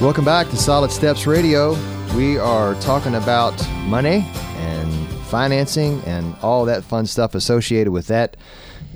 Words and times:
Welcome 0.00 0.24
back 0.24 0.48
to 0.48 0.56
Solid 0.56 0.90
Steps 0.90 1.26
Radio. 1.26 1.76
We 2.16 2.38
are 2.38 2.74
talking 2.76 3.14
about 3.14 3.52
money 3.82 4.26
and 4.56 5.08
financing 5.26 6.00
and 6.04 6.34
all 6.42 6.64
that 6.64 6.82
fun 6.84 7.04
stuff 7.06 7.34
associated 7.34 7.90
with 7.92 8.06
that. 8.06 8.36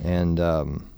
And 0.03 0.41
um, 0.41 0.91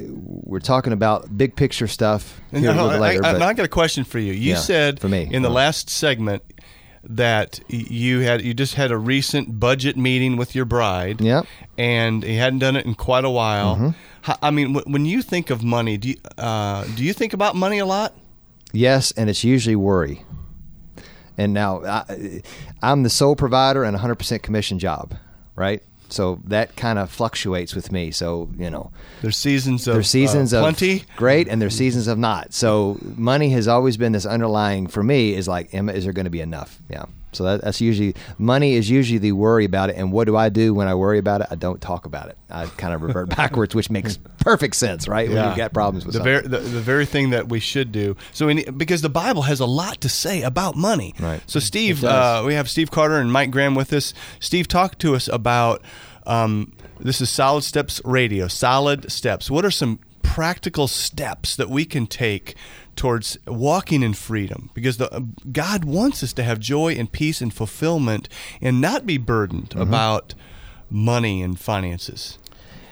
we're 0.00 0.60
talking 0.60 0.92
about 0.92 1.36
big 1.36 1.56
picture 1.56 1.86
stuff 1.88 2.40
here 2.50 2.70
a 2.70 2.74
No, 2.74 2.84
little 2.84 3.02
I, 3.02 3.08
later. 3.08 3.24
I, 3.24 3.32
but 3.32 3.42
I 3.42 3.54
got 3.54 3.64
a 3.64 3.68
question 3.68 4.04
for 4.04 4.18
you. 4.18 4.32
You 4.32 4.50
Yeah, 4.52 4.56
said 4.56 5.00
for 5.00 5.08
me. 5.08 5.28
in 5.30 5.42
the 5.42 5.48
Uh. 5.50 5.52
last 5.52 5.88
segment 5.88 6.42
that 7.08 7.60
you 7.68 8.20
had 8.20 8.42
you 8.42 8.52
just 8.52 8.74
had 8.74 8.90
a 8.90 8.98
recent 8.98 9.58
budget 9.60 9.96
meeting 9.96 10.36
with 10.36 10.54
your 10.54 10.64
bride. 10.64 11.20
Yep. 11.20 11.44
Mm-hmm. 11.44 11.80
And 11.80 12.24
you 12.24 12.38
hadn't 12.38 12.58
done 12.58 12.76
it 12.76 12.84
in 12.84 12.94
quite 12.94 13.24
a 13.24 13.30
while. 13.30 13.74
How- 13.76 13.94
I 14.42 14.50
mean, 14.50 14.74
when 14.74 15.04
you 15.06 15.22
think 15.22 15.50
of 15.50 15.62
money, 15.62 15.96
do 15.96 16.08
you, 16.10 16.16
uh, 16.38 16.84
do 16.96 17.04
you 17.04 17.12
think 17.12 17.32
about 17.32 17.54
money 17.56 17.78
a 17.78 17.86
lot? 17.86 18.14
Yes, 18.72 19.12
and 19.12 19.30
it's 19.30 19.44
usually 19.44 19.76
worry. 19.76 20.24
And 21.38 21.52
now 21.52 21.84
I, 21.84 22.42
I'm 22.82 23.02
the 23.02 23.10
sole 23.10 23.36
provider 23.36 23.84
and 23.84 23.96
100% 23.96 24.42
commission 24.42 24.78
job, 24.78 25.14
right? 25.54 25.82
So 26.08 26.40
that 26.44 26.76
kind 26.76 26.98
of 26.98 27.10
fluctuates 27.10 27.74
with 27.74 27.90
me. 27.90 28.10
So 28.10 28.48
you 28.56 28.70
know, 28.70 28.92
There's 29.22 29.36
seasons 29.36 29.86
of 29.88 29.94
there's 29.94 30.08
seasons 30.08 30.54
uh, 30.54 30.58
of 30.58 30.62
plenty. 30.62 31.04
great, 31.16 31.48
and 31.48 31.60
there's 31.60 31.74
seasons 31.76 32.06
of 32.06 32.16
not. 32.16 32.54
So 32.54 32.98
money 33.16 33.50
has 33.50 33.66
always 33.66 33.96
been 33.96 34.12
this 34.12 34.24
underlying 34.24 34.86
for 34.86 35.02
me 35.02 35.34
is 35.34 35.48
like, 35.48 35.74
am, 35.74 35.88
is 35.88 36.04
there 36.04 36.12
going 36.12 36.24
to 36.24 36.30
be 36.30 36.40
enough? 36.40 36.78
Yeah. 36.88 37.06
So 37.36 37.44
that, 37.44 37.62
that's 37.62 37.80
usually 37.80 38.14
money 38.38 38.74
is 38.74 38.90
usually 38.90 39.18
the 39.18 39.32
worry 39.32 39.64
about 39.64 39.90
it. 39.90 39.96
And 39.96 40.12
what 40.12 40.26
do 40.26 40.36
I 40.36 40.48
do 40.48 40.74
when 40.74 40.88
I 40.88 40.94
worry 40.94 41.18
about 41.18 41.42
it? 41.42 41.48
I 41.50 41.54
don't 41.54 41.80
talk 41.80 42.06
about 42.06 42.28
it. 42.28 42.36
I 42.50 42.66
kind 42.66 42.94
of 42.94 43.02
revert 43.02 43.28
backwards, 43.36 43.74
which 43.74 43.90
makes 43.90 44.18
perfect 44.38 44.76
sense, 44.76 45.08
right? 45.08 45.28
When 45.28 45.44
you've 45.46 45.56
got 45.56 45.72
problems 45.72 46.04
with 46.04 46.14
the 46.14 46.18
something. 46.18 46.48
very 46.50 46.62
the, 46.62 46.68
the 46.68 46.80
very 46.80 47.06
thing 47.06 47.30
that 47.30 47.48
we 47.48 47.60
should 47.60 47.92
do. 47.92 48.16
So 48.32 48.48
in, 48.48 48.76
because 48.76 49.02
the 49.02 49.08
Bible 49.08 49.42
has 49.42 49.60
a 49.60 49.66
lot 49.66 50.00
to 50.00 50.08
say 50.08 50.42
about 50.42 50.76
money. 50.76 51.14
Right. 51.18 51.40
So 51.46 51.60
Steve, 51.60 52.04
uh, 52.04 52.42
we 52.46 52.54
have 52.54 52.68
Steve 52.68 52.90
Carter 52.90 53.16
and 53.16 53.32
Mike 53.32 53.50
Graham 53.50 53.74
with 53.74 53.92
us. 53.92 54.14
Steve, 54.40 54.68
talk 54.68 54.98
to 54.98 55.14
us 55.14 55.28
about 55.28 55.82
um, 56.26 56.72
this 56.98 57.20
is 57.20 57.30
Solid 57.30 57.62
Steps 57.62 58.00
Radio. 58.04 58.48
Solid 58.48 59.10
Steps. 59.10 59.50
What 59.50 59.64
are 59.64 59.70
some 59.70 60.00
practical 60.22 60.88
steps 60.88 61.56
that 61.56 61.70
we 61.70 61.84
can 61.84 62.06
take 62.06 62.56
towards 62.96 63.38
walking 63.46 64.02
in 64.02 64.14
freedom? 64.14 64.70
Because 64.74 64.96
the, 64.96 65.26
God 65.52 65.84
wants 65.84 66.22
us 66.22 66.32
to 66.34 66.42
have 66.42 66.58
joy 66.58 66.92
and 66.94 67.10
peace 67.12 67.40
and 67.40 67.52
fulfillment, 67.52 68.28
and 68.60 68.80
not 68.80 69.06
be 69.06 69.18
burdened 69.18 69.70
Mm-hmm. 69.70 69.82
about 69.82 70.34
money 70.90 71.42
and 71.42 71.58
finances. 71.58 72.38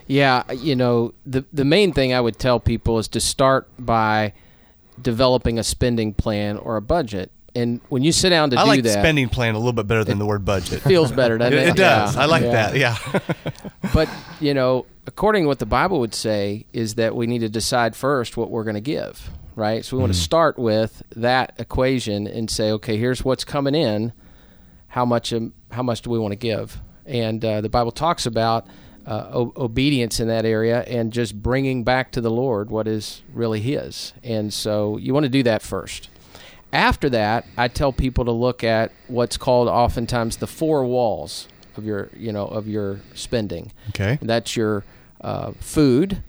Yeah, 0.06 0.42
you 0.52 0.76
know, 0.76 1.14
the 1.24 1.44
the 1.52 1.64
main 1.64 1.92
thing 1.92 2.12
I 2.12 2.20
would 2.20 2.38
tell 2.38 2.60
people 2.60 2.98
is 2.98 3.08
to 3.08 3.20
start 3.20 3.68
by 3.78 4.34
developing 5.00 5.58
a 5.58 5.64
spending 5.64 6.12
plan 6.12 6.56
or 6.58 6.76
a 6.76 6.82
budget. 6.82 7.30
And 7.56 7.80
when 7.88 8.02
you 8.02 8.10
sit 8.10 8.30
down 8.30 8.50
to 8.50 8.58
I 8.58 8.64
do 8.64 8.68
like 8.68 8.82
that, 8.82 8.92
spending 8.98 9.28
plan 9.28 9.54
a 9.54 9.58
little 9.58 9.72
bit 9.72 9.86
better 9.86 10.02
than 10.04 10.18
the 10.18 10.26
word 10.26 10.44
budget. 10.44 10.82
feels 10.82 11.12
better, 11.12 11.38
doesn't 11.38 11.56
It, 11.58 11.62
it? 11.68 11.68
it 11.70 11.76
does. 11.76 12.16
Yeah. 12.16 12.22
I 12.22 12.24
like 12.26 12.42
Yeah. 12.42 12.50
that. 12.50 12.76
Yeah. 12.76 12.96
But 13.94 14.08
you 14.40 14.54
know, 14.54 14.86
according 15.06 15.44
to 15.44 15.48
what 15.48 15.58
the 15.60 15.66
Bible 15.66 16.00
would 16.00 16.14
say, 16.14 16.66
is 16.72 16.96
that 16.96 17.14
we 17.14 17.26
need 17.28 17.40
to 17.40 17.48
decide 17.48 17.94
first 17.94 18.36
what 18.36 18.50
we're 18.50 18.64
going 18.64 18.74
to 18.74 18.80
give, 18.80 19.30
right? 19.56 19.84
So 19.84 19.96
we 19.96 20.00
want 20.00 20.12
to 20.12 20.18
start 20.18 20.58
with 20.58 21.02
that 21.16 21.54
equation 21.58 22.26
and 22.26 22.50
say, 22.50 22.70
okay, 22.72 22.96
here's 22.96 23.24
what's 23.24 23.44
coming 23.44 23.74
in. 23.74 24.12
How 24.88 25.04
much? 25.04 25.32
Um, 25.32 25.52
how 25.70 25.82
much 25.82 26.02
do 26.02 26.10
we 26.10 26.18
want 26.18 26.32
to 26.32 26.36
give? 26.36 26.80
And 27.04 27.44
uh, 27.44 27.60
the 27.60 27.68
Bible 27.68 27.90
talks 27.90 28.26
about 28.26 28.66
uh, 29.06 29.28
o- 29.32 29.52
obedience 29.56 30.20
in 30.20 30.28
that 30.28 30.44
area 30.44 30.82
and 30.82 31.12
just 31.12 31.42
bringing 31.42 31.84
back 31.84 32.12
to 32.12 32.20
the 32.20 32.30
Lord 32.30 32.70
what 32.70 32.86
is 32.86 33.22
really 33.32 33.60
His. 33.60 34.12
And 34.22 34.52
so 34.52 34.96
you 34.96 35.12
want 35.12 35.24
to 35.24 35.30
do 35.30 35.42
that 35.42 35.62
first. 35.62 36.08
After 36.72 37.08
that, 37.10 37.46
I 37.56 37.68
tell 37.68 37.92
people 37.92 38.24
to 38.24 38.32
look 38.32 38.64
at 38.64 38.92
what's 39.06 39.36
called 39.36 39.68
oftentimes 39.68 40.38
the 40.38 40.46
four 40.46 40.84
walls 40.84 41.48
of 41.76 41.84
your, 41.84 42.10
you 42.16 42.32
know, 42.32 42.46
of 42.46 42.66
your 42.66 43.00
spending. 43.14 43.72
Okay. 43.90 44.18
That's 44.20 44.56
your 44.56 44.84
uh, 45.20 45.52
food. 45.60 46.22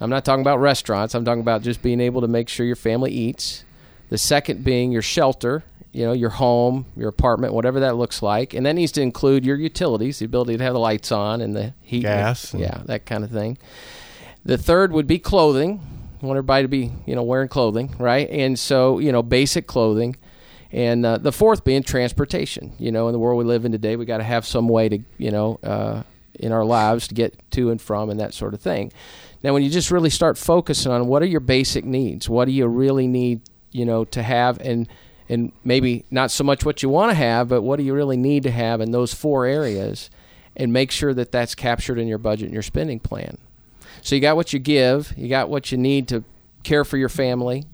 I'm 0.00 0.10
not 0.10 0.24
talking 0.24 0.42
about 0.42 0.60
restaurants. 0.60 1.14
I'm 1.14 1.24
talking 1.24 1.40
about 1.40 1.62
just 1.62 1.82
being 1.82 2.00
able 2.00 2.20
to 2.20 2.28
make 2.28 2.48
sure 2.48 2.66
your 2.66 2.76
family 2.76 3.12
eats. 3.12 3.64
The 4.10 4.18
second 4.18 4.62
being 4.62 4.92
your 4.92 5.02
shelter, 5.02 5.64
you 5.92 6.04
know, 6.04 6.12
your 6.12 6.30
home, 6.30 6.86
your 6.96 7.08
apartment, 7.08 7.54
whatever 7.54 7.80
that 7.80 7.96
looks 7.96 8.22
like, 8.22 8.52
and 8.54 8.66
that 8.66 8.74
needs 8.74 8.92
to 8.92 9.00
include 9.00 9.44
your 9.44 9.56
utilities, 9.56 10.18
the 10.18 10.26
ability 10.26 10.58
to 10.58 10.62
have 10.64 10.74
the 10.74 10.78
lights 10.78 11.10
on 11.10 11.40
and 11.40 11.56
the 11.56 11.72
heat, 11.80 12.02
Gas 12.02 12.52
and- 12.52 12.60
yeah, 12.60 12.82
that 12.84 13.06
kind 13.06 13.24
of 13.24 13.30
thing. 13.30 13.58
The 14.44 14.58
third 14.58 14.92
would 14.92 15.06
be 15.06 15.18
clothing. 15.18 15.80
I 16.22 16.26
want 16.26 16.36
everybody 16.38 16.64
to 16.64 16.68
be, 16.68 16.92
you 17.06 17.14
know, 17.14 17.22
wearing 17.22 17.48
clothing, 17.48 17.94
right? 17.98 18.28
And 18.30 18.58
so, 18.58 18.98
you 18.98 19.10
know, 19.12 19.22
basic 19.22 19.66
clothing. 19.66 20.16
And 20.70 21.04
uh, 21.06 21.18
the 21.18 21.32
fourth 21.32 21.64
being 21.64 21.82
transportation. 21.82 22.74
You 22.78 22.92
know, 22.92 23.08
in 23.08 23.12
the 23.12 23.18
world 23.18 23.38
we 23.38 23.44
live 23.44 23.64
in 23.64 23.72
today, 23.72 23.96
we 23.96 24.04
got 24.04 24.18
to 24.18 24.24
have 24.24 24.46
some 24.46 24.68
way 24.68 24.88
to, 24.88 24.98
you 25.18 25.30
know, 25.30 25.58
uh, 25.62 26.02
in 26.34 26.52
our 26.52 26.64
lives 26.64 27.08
to 27.08 27.14
get 27.14 27.34
to 27.52 27.70
and 27.70 27.80
from 27.80 28.10
and 28.10 28.20
that 28.20 28.34
sort 28.34 28.54
of 28.54 28.60
thing. 28.60 28.92
Now, 29.42 29.52
when 29.52 29.62
you 29.62 29.70
just 29.70 29.90
really 29.90 30.10
start 30.10 30.38
focusing 30.38 30.90
on 30.90 31.06
what 31.06 31.22
are 31.22 31.26
your 31.26 31.40
basic 31.40 31.84
needs, 31.84 32.28
what 32.28 32.46
do 32.46 32.52
you 32.52 32.66
really 32.66 33.06
need, 33.06 33.42
you 33.70 33.84
know, 33.84 34.04
to 34.06 34.22
have, 34.22 34.58
and 34.60 34.88
and 35.28 35.52
maybe 35.64 36.04
not 36.10 36.30
so 36.30 36.44
much 36.44 36.64
what 36.64 36.82
you 36.82 36.88
want 36.88 37.10
to 37.10 37.14
have, 37.14 37.48
but 37.48 37.62
what 37.62 37.76
do 37.76 37.82
you 37.82 37.92
really 37.92 38.16
need 38.16 38.44
to 38.44 38.50
have 38.50 38.80
in 38.80 38.92
those 38.92 39.12
four 39.12 39.44
areas, 39.44 40.08
and 40.56 40.72
make 40.72 40.90
sure 40.90 41.12
that 41.14 41.32
that's 41.32 41.54
captured 41.54 41.98
in 41.98 42.06
your 42.06 42.18
budget 42.18 42.44
and 42.46 42.54
your 42.54 42.62
spending 42.62 43.00
plan. 43.00 43.36
So 44.02 44.14
you 44.14 44.20
got 44.20 44.36
what 44.36 44.52
you 44.52 44.58
give, 44.58 45.12
you 45.16 45.28
got 45.28 45.48
what 45.48 45.72
you 45.72 45.78
need 45.78 46.06
to 46.08 46.22
care 46.62 46.84
for 46.84 46.96
your 46.96 47.08
family 47.08 47.64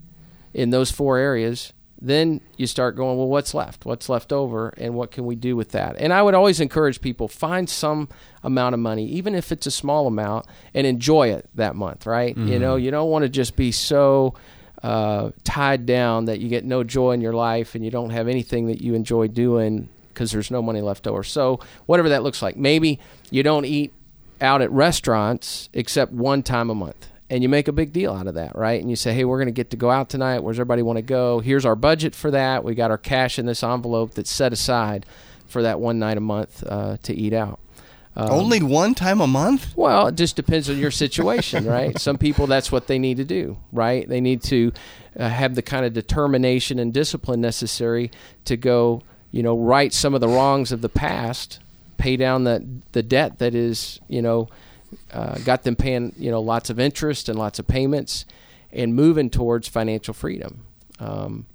in 0.55 0.71
those 0.71 0.91
four 0.91 1.19
areas. 1.19 1.73
Then 2.05 2.41
you 2.57 2.67
start 2.67 2.97
going, 2.97 3.17
well, 3.17 3.29
what's 3.29 3.55
left? 3.55 3.87
What's 3.87 4.09
left 4.09 4.33
over? 4.33 4.75
And 4.77 4.95
what 4.95 5.13
can 5.13 5.25
we 5.25 5.37
do 5.37 5.55
with 5.55 5.69
that? 5.71 5.95
And 5.99 6.13
I 6.13 6.21
would 6.21 6.35
always 6.35 6.59
encourage 6.59 7.01
people 7.01 7.29
find 7.29 7.71
some 7.71 8.09
amount 8.43 8.75
of 8.75 8.81
money, 8.81 9.07
even 9.07 9.37
if 9.37 9.53
it's 9.53 9.69
a 9.69 9.71
small 9.71 10.09
amount, 10.09 10.47
and 10.75 10.85
enjoy 10.85 11.29
it 11.29 11.49
that 11.55 11.77
month, 11.77 12.05
right? 12.05 12.37
You 12.37 12.59
know, 12.59 12.75
you 12.75 12.91
don't 12.91 13.09
want 13.09 13.23
to 13.23 13.29
just 13.29 13.55
be 13.55 13.71
so 13.71 14.35
uh, 14.83 15.31
tied 15.45 15.87
down 15.87 16.25
that 16.25 16.41
you 16.41 16.49
get 16.49 16.65
no 16.65 16.83
joy 16.83 17.13
in 17.13 17.21
your 17.21 17.35
life 17.35 17.77
and 17.77 17.85
you 17.85 17.91
don't 17.93 18.11
have 18.11 18.27
anything 18.27 18.67
that 18.67 18.83
you 18.83 18.95
enjoy 18.95 19.29
doing 19.29 19.89
because 20.09 20.33
there's 20.33 20.51
no 20.51 20.61
money 20.61 20.81
left 20.81 21.07
over. 21.07 21.23
So, 21.23 21.61
whatever 21.87 22.09
that 22.09 22.25
looks 22.25 22.43
like, 22.43 22.57
maybe 22.57 22.99
you 23.31 23.45
don't 23.45 23.65
eat 23.65 23.93
out 24.41 24.61
at 24.61 24.73
restaurants 24.73 25.69
except 25.73 26.11
one 26.11 26.43
time 26.43 26.69
a 26.69 26.75
month. 26.75 27.12
And 27.33 27.43
you 27.43 27.49
make 27.49 27.67
a 27.67 27.73
big 27.73 27.95
deal 27.95 28.13
out 28.13 28.27
of 28.27 28.35
that, 28.35 28.55
right? 28.57 28.79
And 28.79 28.91
you 28.91 28.97
say, 28.97 29.15
hey, 29.15 29.25
we're 29.25 29.39
going 29.39 29.47
to 29.47 29.53
get 29.53 29.71
to 29.71 29.77
go 29.79 29.91
out 29.91 30.11
tonight. 30.11 30.41
Where's 30.41 30.59
everybody 30.59 30.83
want 30.83 30.99
to 30.99 31.03
go? 31.03 31.41
Here's 31.41 31.65
our 31.65 31.75
budget 31.75 32.15
for 32.15 32.31
that. 32.31 32.63
We 32.63 32.75
got 32.75 32.91
our 32.91 32.99
cash 32.99 33.39
in 33.39 33.47
this 33.47 33.63
envelope 33.63 34.13
that's 34.13 34.31
set 34.31 34.53
aside 34.53 35.07
for 35.47 35.63
that 35.63 35.81
one 35.81 35.99
night 35.99 36.19
a 36.19 36.21
month 36.21 36.63
uh, 36.67 36.99
to 37.05 37.15
eat 37.15 37.33
out. 37.33 37.59
Um, 38.17 38.31
Only 38.31 38.63
one 38.63 38.95
time 38.95 39.23
a 39.23 39.27
month? 39.27 39.75
well, 39.75 40.09
it 40.09 40.17
just 40.17 40.37
depends 40.37 40.69
on 40.69 40.77
your 40.77 40.91
situation, 40.91 41.65
right? 41.65 41.99
Some 41.99 42.19
people, 42.19 42.47
that's 42.47 42.71
what 42.71 42.87
they 42.87 42.99
need 42.99 43.17
to 43.17 43.25
do, 43.25 43.57
right? 43.73 44.07
They 44.07 44.21
need 44.21 44.43
to 44.43 44.71
uh, 45.19 45.31
have 45.31 45.55
the 45.55 45.63
kind 45.63 45.87
of 45.87 45.95
determination 45.95 46.79
and 46.79 46.93
discipline 46.93 47.41
necessary 47.41 48.11
to 48.45 48.59
go, 48.59 49.01
you 49.31 49.43
know, 49.43 49.57
right 49.57 49.95
some 49.95 50.13
of 50.13 50.21
the 50.21 50.29
wrongs 50.29 50.71
of 50.71 50.83
the 50.83 50.91
past, 50.91 51.61
pay 51.97 52.19
down 52.19 52.45
the 52.45 52.63
the 52.93 53.03
debt 53.03 53.39
that 53.39 53.55
is, 53.55 54.01
you 54.09 54.21
know, 54.21 54.51
uh, 55.13 55.39
got 55.39 55.63
them 55.63 55.77
paying, 55.77 56.15
you 56.19 56.31
know, 56.31 56.41
lots 56.41 56.71
of 56.71 56.79
interest 56.79 57.29
and 57.29 57.39
lots 57.39 57.59
of 57.59 57.67
payments, 57.67 58.25
and 58.73 58.95
moving 58.95 59.31
towards 59.31 59.69
financial 59.69 60.15
freedom. 60.15 60.65
Um, 60.99 61.47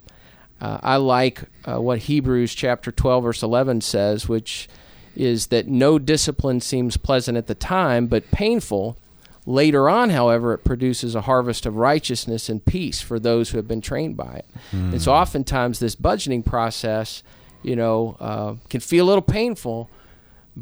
uh, 0.59 0.79
I 0.81 0.95
like 0.97 1.43
uh, 1.65 1.81
what 1.81 1.99
Hebrews 1.99 2.55
chapter 2.55 2.91
12, 2.91 3.23
verse 3.23 3.43
11 3.43 3.81
says, 3.81 4.27
which 4.27 4.67
is 5.15 5.47
that 5.47 5.67
no 5.67 5.97
discipline 5.99 6.61
seems 6.61 6.97
pleasant 6.97 7.37
at 7.37 7.47
the 7.47 7.55
time, 7.55 8.07
but 8.07 8.29
painful. 8.31 8.97
Later 9.45 9.87
on, 9.89 10.09
however, 10.09 10.53
it 10.53 10.63
produces 10.63 11.15
a 11.15 11.21
harvest 11.21 11.65
of 11.65 11.77
righteousness 11.77 12.49
and 12.49 12.63
peace 12.65 13.01
for 13.01 13.17
those 13.17 13.49
who 13.49 13.57
have 13.57 13.67
been 13.67 13.81
trained 13.81 14.17
by 14.17 14.33
it. 14.33 14.45
And 14.91 15.01
so, 15.01 15.13
oftentimes, 15.13 15.79
this 15.79 15.95
budgeting 15.95 16.43
process, 16.43 17.23
you 17.63 17.75
know, 17.75 18.17
uh, 18.19 18.55
can 18.69 18.81
feel 18.81 19.05
a 19.05 19.07
little 19.07 19.21
painful, 19.21 19.89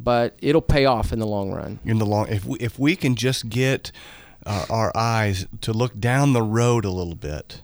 but 0.04 0.36
it'll 0.42 0.62
pay 0.62 0.86
off 0.86 1.12
in 1.14 1.20
the 1.20 1.26
long 1.28 1.52
run. 1.52 1.80
In 1.86 1.98
the 2.00 2.06
long, 2.06 2.28
if 2.28 2.46
we 2.46 2.58
if 2.60 2.78
we 2.78 2.96
can 2.96 3.16
just 3.16 3.50
get 3.50 3.92
uh, 4.46 4.66
our 4.70 4.92
eyes 4.96 5.48
to 5.62 5.72
look 5.74 6.00
down 6.00 6.34
the 6.34 6.42
road 6.44 6.86
a 6.86 6.92
little 6.92 7.16
bit, 7.16 7.62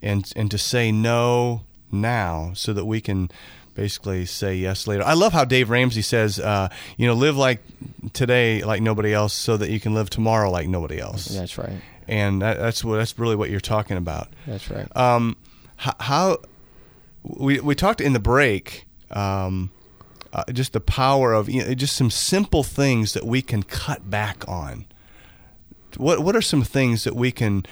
and 0.00 0.30
and 0.36 0.50
to 0.50 0.58
say 0.58 0.92
no 0.92 1.62
now, 1.90 2.52
so 2.54 2.72
that 2.72 2.84
we 2.84 3.00
can 3.00 3.30
basically 3.74 4.24
say 4.24 4.54
yes 4.54 4.86
later. 4.86 5.02
I 5.02 5.14
love 5.14 5.32
how 5.32 5.44
Dave 5.44 5.68
Ramsey 5.68 6.02
says, 6.02 6.38
uh, 6.38 6.68
you 6.96 7.08
know, 7.08 7.14
live 7.14 7.36
like 7.36 7.60
today 8.12 8.62
like 8.62 8.80
nobody 8.80 9.12
else, 9.12 9.34
so 9.34 9.56
that 9.56 9.68
you 9.70 9.80
can 9.80 9.94
live 9.94 10.08
tomorrow 10.10 10.50
like 10.50 10.68
nobody 10.68 11.00
else. 11.00 11.26
That's 11.26 11.58
right. 11.58 11.80
And 12.06 12.40
that, 12.42 12.58
that's 12.58 12.84
what 12.84 12.98
that's 12.98 13.18
really 13.18 13.34
what 13.36 13.50
you're 13.50 13.60
talking 13.60 13.96
about. 13.96 14.28
That's 14.46 14.70
right. 14.70 14.86
Um, 14.96 15.36
h- 15.84 15.94
how 16.00 16.38
we 17.24 17.58
we 17.60 17.74
talked 17.74 18.00
in 18.00 18.12
the 18.12 18.20
break, 18.20 18.86
um, 19.10 19.70
uh, 20.34 20.44
just 20.52 20.74
the 20.74 20.80
power 20.80 21.32
of 21.32 21.48
you 21.48 21.64
know, 21.64 21.72
just 21.74 21.96
some 21.96 22.10
simple 22.10 22.62
things 22.62 23.14
that 23.14 23.24
we 23.24 23.40
can 23.40 23.62
cut 23.62 24.10
back 24.10 24.46
on 24.46 24.84
what 25.96 26.20
what 26.20 26.36
are 26.36 26.42
some 26.42 26.62
things 26.62 27.04
that 27.04 27.14
we 27.16 27.30
can 27.30 27.64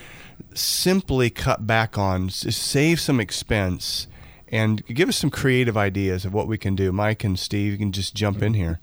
simply 0.54 1.30
cut 1.30 1.66
back 1.66 1.96
on, 1.96 2.28
save 2.30 3.00
some 3.00 3.20
expense, 3.20 4.06
and 4.48 4.84
give 4.86 5.08
us 5.08 5.16
some 5.16 5.30
creative 5.30 5.76
ideas 5.76 6.24
of 6.24 6.34
what 6.34 6.46
we 6.46 6.58
can 6.58 6.74
do? 6.74 6.92
Mike 6.92 7.24
and 7.24 7.38
Steve, 7.38 7.72
you 7.72 7.78
can 7.78 7.92
just 7.92 8.14
jump 8.14 8.42
in 8.42 8.54
here. 8.54 8.80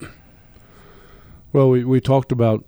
Well, 1.51 1.69
we, 1.69 1.83
we 1.83 1.99
talked 1.99 2.31
about 2.31 2.63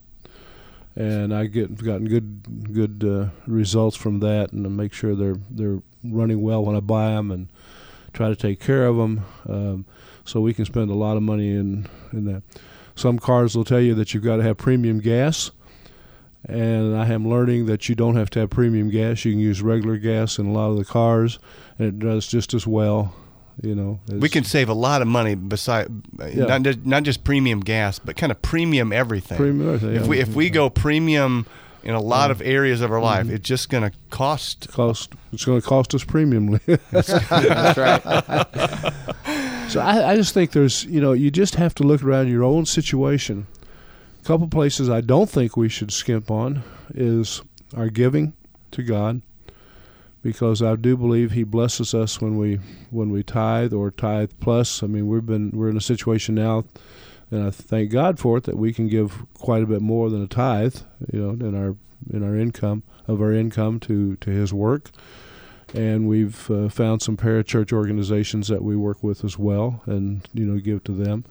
and 0.96 1.34
I 1.34 1.46
get 1.46 1.84
gotten 1.84 2.08
good 2.08 2.74
good 2.74 3.04
uh, 3.04 3.30
results 3.48 3.98
from 3.98 4.20
that, 4.20 4.52
and 4.52 4.64
I 4.66 4.70
make 4.70 4.94
sure 4.94 5.16
they're 5.16 5.40
they're 5.50 5.82
running 6.04 6.42
well 6.42 6.64
when 6.64 6.76
I 6.76 6.82
buy 6.82 7.12
them, 7.12 7.32
and 7.32 7.48
try 8.14 8.30
to 8.30 8.36
take 8.36 8.60
care 8.60 8.86
of 8.86 8.98
them, 8.98 9.26
um, 9.48 9.86
so 10.26 10.40
we 10.42 10.54
can 10.54 10.66
spend 10.66 10.90
a 10.90 10.96
lot 10.96 11.18
of 11.18 11.24
money 11.24 11.50
in 11.52 11.88
in 12.14 12.26
that. 12.26 12.44
Some 12.96 13.20
cars 13.20 13.56
will 13.56 13.64
tell 13.64 13.80
you 13.80 13.96
that 13.96 14.14
you've 14.14 14.24
got 14.24 14.38
to 14.38 14.44
have 14.44 14.58
premium 14.58 15.00
gas 15.00 15.52
and 16.46 16.96
I 16.98 17.08
am 17.08 17.28
learning 17.28 17.68
that 17.68 17.88
you 17.88 17.94
don't 17.96 18.16
have 18.16 18.30
to 18.32 18.40
have 18.40 18.50
premium 18.50 18.90
gas. 18.90 19.24
You 19.26 19.32
can 19.34 19.40
use 19.40 19.62
regular 19.62 19.98
gas 19.98 20.40
in 20.40 20.48
a 20.48 20.52
lot 20.52 20.72
of 20.72 20.78
the 20.78 20.86
cars, 20.86 21.38
and 21.78 21.88
it 21.88 22.00
does 22.00 22.26
just 22.28 22.54
as 22.56 22.66
well. 22.66 23.14
You 23.62 23.76
know, 23.76 24.00
We 24.08 24.28
can 24.28 24.44
save 24.44 24.68
a 24.70 24.74
lot 24.74 25.04
of 25.04 25.08
money 25.08 25.36
beside 25.36 25.90
Yeah. 26.34 26.46
not 26.46 26.64
just, 26.64 26.84
not 26.86 27.04
just 27.04 27.24
premium 27.24 27.60
gas, 27.60 28.00
but 28.00 28.16
kind 28.16 28.32
of 28.32 28.42
premium 28.42 28.92
everything. 28.92 29.38
premium. 29.38 29.76
everything, 29.76 29.96
if 29.96 30.02
yeah. 30.04 30.08
we 30.08 30.20
if 30.20 30.30
we 30.34 30.50
go 30.50 30.70
premium 30.72 31.46
in 31.84 31.94
a 31.94 32.02
lot 32.02 32.28
Yeah. 32.30 32.32
of 32.32 32.42
areas 32.42 32.82
of 32.82 32.92
our 32.92 33.02
life, 33.02 33.28
Mhm. 33.28 33.32
it's 33.34 33.48
just 33.48 33.70
going 33.70 33.84
to 33.84 33.96
cost. 34.10 34.68
cost, 34.72 35.14
it's 35.32 35.46
going 35.46 35.62
to 35.62 35.68
cost 35.68 35.94
us 35.94 36.04
premium. 36.04 36.60
That's 36.92 37.10
right. 37.78 38.02
So 39.72 39.80
I, 39.80 40.12
I 40.12 40.16
just 40.18 40.34
think 40.34 40.52
there's, 40.52 40.84
you 40.84 41.00
know, 41.00 41.14
you 41.14 41.32
just 41.32 41.56
have 41.56 41.74
to 41.76 41.84
look 41.84 42.04
around 42.04 42.28
your 42.28 42.44
own 42.44 42.66
situation. 42.66 43.48
A 44.22 44.26
couple 44.26 44.50
places 44.50 44.90
I 44.90 45.00
don't 45.00 45.30
think 45.30 45.56
we 45.56 45.70
should 45.70 45.94
skimp 45.94 46.30
on 46.30 46.62
is 46.94 47.42
our 47.78 47.88
giving 47.88 48.34
to 48.72 48.84
God, 48.84 49.22
because 50.22 50.62
I 50.62 50.76
do 50.76 50.98
believe 50.98 51.32
He 51.32 51.46
blesses 51.46 51.94
us 51.94 52.20
when 52.20 52.38
we 52.38 52.60
when 52.90 53.12
we 53.12 53.24
tithe 53.24 53.72
or 53.72 53.92
tithe 53.92 54.32
plus. 54.42 54.84
I 54.84 54.88
mean, 54.88 55.08
we've 55.08 55.26
been 55.26 55.52
we're 55.52 55.70
in 55.70 55.78
a 55.78 55.82
situation 55.82 56.36
now, 56.36 56.66
and 57.32 57.42
I 57.42 57.50
thank 57.50 57.92
God 57.92 58.20
for 58.20 58.40
it 58.40 58.44
that 58.44 58.58
we 58.58 58.74
can 58.74 58.90
give 58.90 59.26
quite 59.36 59.64
a 59.64 59.68
bit 59.68 59.82
more 59.82 60.10
than 60.10 60.22
a 60.22 60.28
tithe, 60.28 60.76
you 61.14 61.22
know, 61.22 61.48
in 61.48 61.56
our 61.56 61.78
in 62.14 62.24
our 62.24 62.36
income 62.36 62.84
of 63.08 63.22
our 63.22 63.32
income 63.32 63.80
to 63.82 64.18
to 64.18 64.32
His 64.32 64.54
work 64.54 64.92
and 65.74 66.08
we've 66.08 66.50
uh, 66.52 66.70
found 66.70 67.02
some 67.02 67.18
parachurch 67.18 67.72
organizations 67.72 68.48
that 68.48 68.64
we 68.64 68.76
work 68.76 69.04
with 69.04 69.24
as 69.24 69.38
well, 69.38 69.82
and 69.86 70.28
you 70.34 70.46
know 70.46 70.60
give 70.60 70.84
to 70.86 70.92
them. 70.92 71.26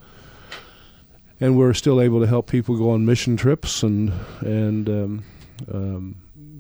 And 1.41 1.57
we're 1.57 1.75
still 1.75 2.01
able 2.01 2.21
to 2.21 2.27
help 2.27 2.51
people 2.51 2.77
go 2.77 2.91
on 2.91 3.05
mission 3.05 3.37
trips 3.37 3.83
and 3.83 4.13
and 4.41 4.89
um, 4.89 5.25
um, 5.73 6.17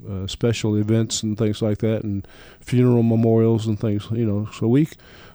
uh, 0.08 0.26
special 0.26 0.76
events 0.76 1.22
and 1.22 1.36
things 1.36 1.62
like 1.62 1.78
that, 1.78 2.02
and 2.02 2.26
funeral 2.60 3.02
memorials 3.02 3.66
and 3.66 3.78
things. 3.78 4.06
You 4.10 4.26
know, 4.26 4.48
so 4.52 4.68
we 4.68 4.88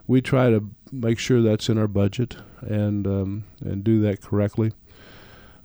we 0.08 0.22
try 0.22 0.50
to 0.50 0.68
make 0.92 1.20
sure 1.20 1.42
that's 1.42 1.70
in 1.70 1.78
our 1.78 1.88
budget 1.88 2.38
and 2.62 3.08
um, 3.08 3.44
and 3.62 3.84
do 3.84 4.02
that 4.02 4.22
correctly. 4.22 4.74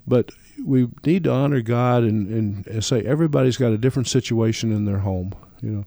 But 0.06 0.30
we 0.64 0.88
need 1.04 1.24
to 1.24 1.32
honor 1.32 1.60
God 1.60 2.02
and, 2.02 2.66
and 2.66 2.84
say 2.84 3.02
everybody's 3.02 3.56
got 3.56 3.72
a 3.72 3.78
different 3.78 4.08
situation 4.08 4.72
in 4.72 4.84
their 4.84 4.98
home. 4.98 5.34
You 5.62 5.70
know 5.70 5.84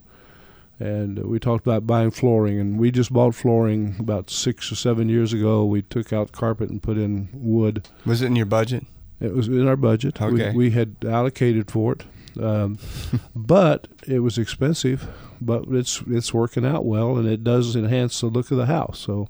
and 0.80 1.20
we 1.26 1.40
talked 1.40 1.66
about 1.66 1.88
buying 1.88 2.12
flooring 2.12 2.60
and 2.60 2.80
we 2.80 2.92
just 2.92 3.14
bought 3.14 3.36
flooring 3.36 3.96
about 4.00 4.30
six 4.30 4.72
or 4.72 4.76
seven 4.76 5.10
years 5.10 5.34
ago. 5.34 5.64
We 5.66 5.82
took 5.84 6.12
out 6.12 6.32
carpet 6.32 6.70
and 6.70 6.82
put 6.82 6.98
in 6.98 7.30
wood. 7.34 7.88
Was 8.06 8.22
it 8.22 8.28
in 8.28 8.36
your 8.36 8.46
budget? 8.46 8.86
it 9.20 9.34
was 9.34 9.48
in 9.48 9.68
our 9.68 9.78
budget. 9.78 10.22
Okay. 10.22 10.50
we, 10.52 10.58
we 10.58 10.72
had 10.72 10.98
allocated 11.06 11.72
for 11.72 11.94
it. 11.94 12.04
Um, 12.42 12.78
but 13.36 13.88
it 14.08 14.20
was 14.20 14.38
expensive 14.38 15.08
but 15.46 15.66
it's 15.70 16.02
it's 16.08 16.34
working 16.34 16.66
out 16.66 16.86
well 16.86 17.18
and 17.18 17.28
it 17.28 17.44
does 17.44 17.76
enhance 17.76 18.22
the 18.22 18.28
look 18.28 18.52
of 18.52 18.58
the 18.58 18.66
house. 18.66 19.00
So 19.00 19.28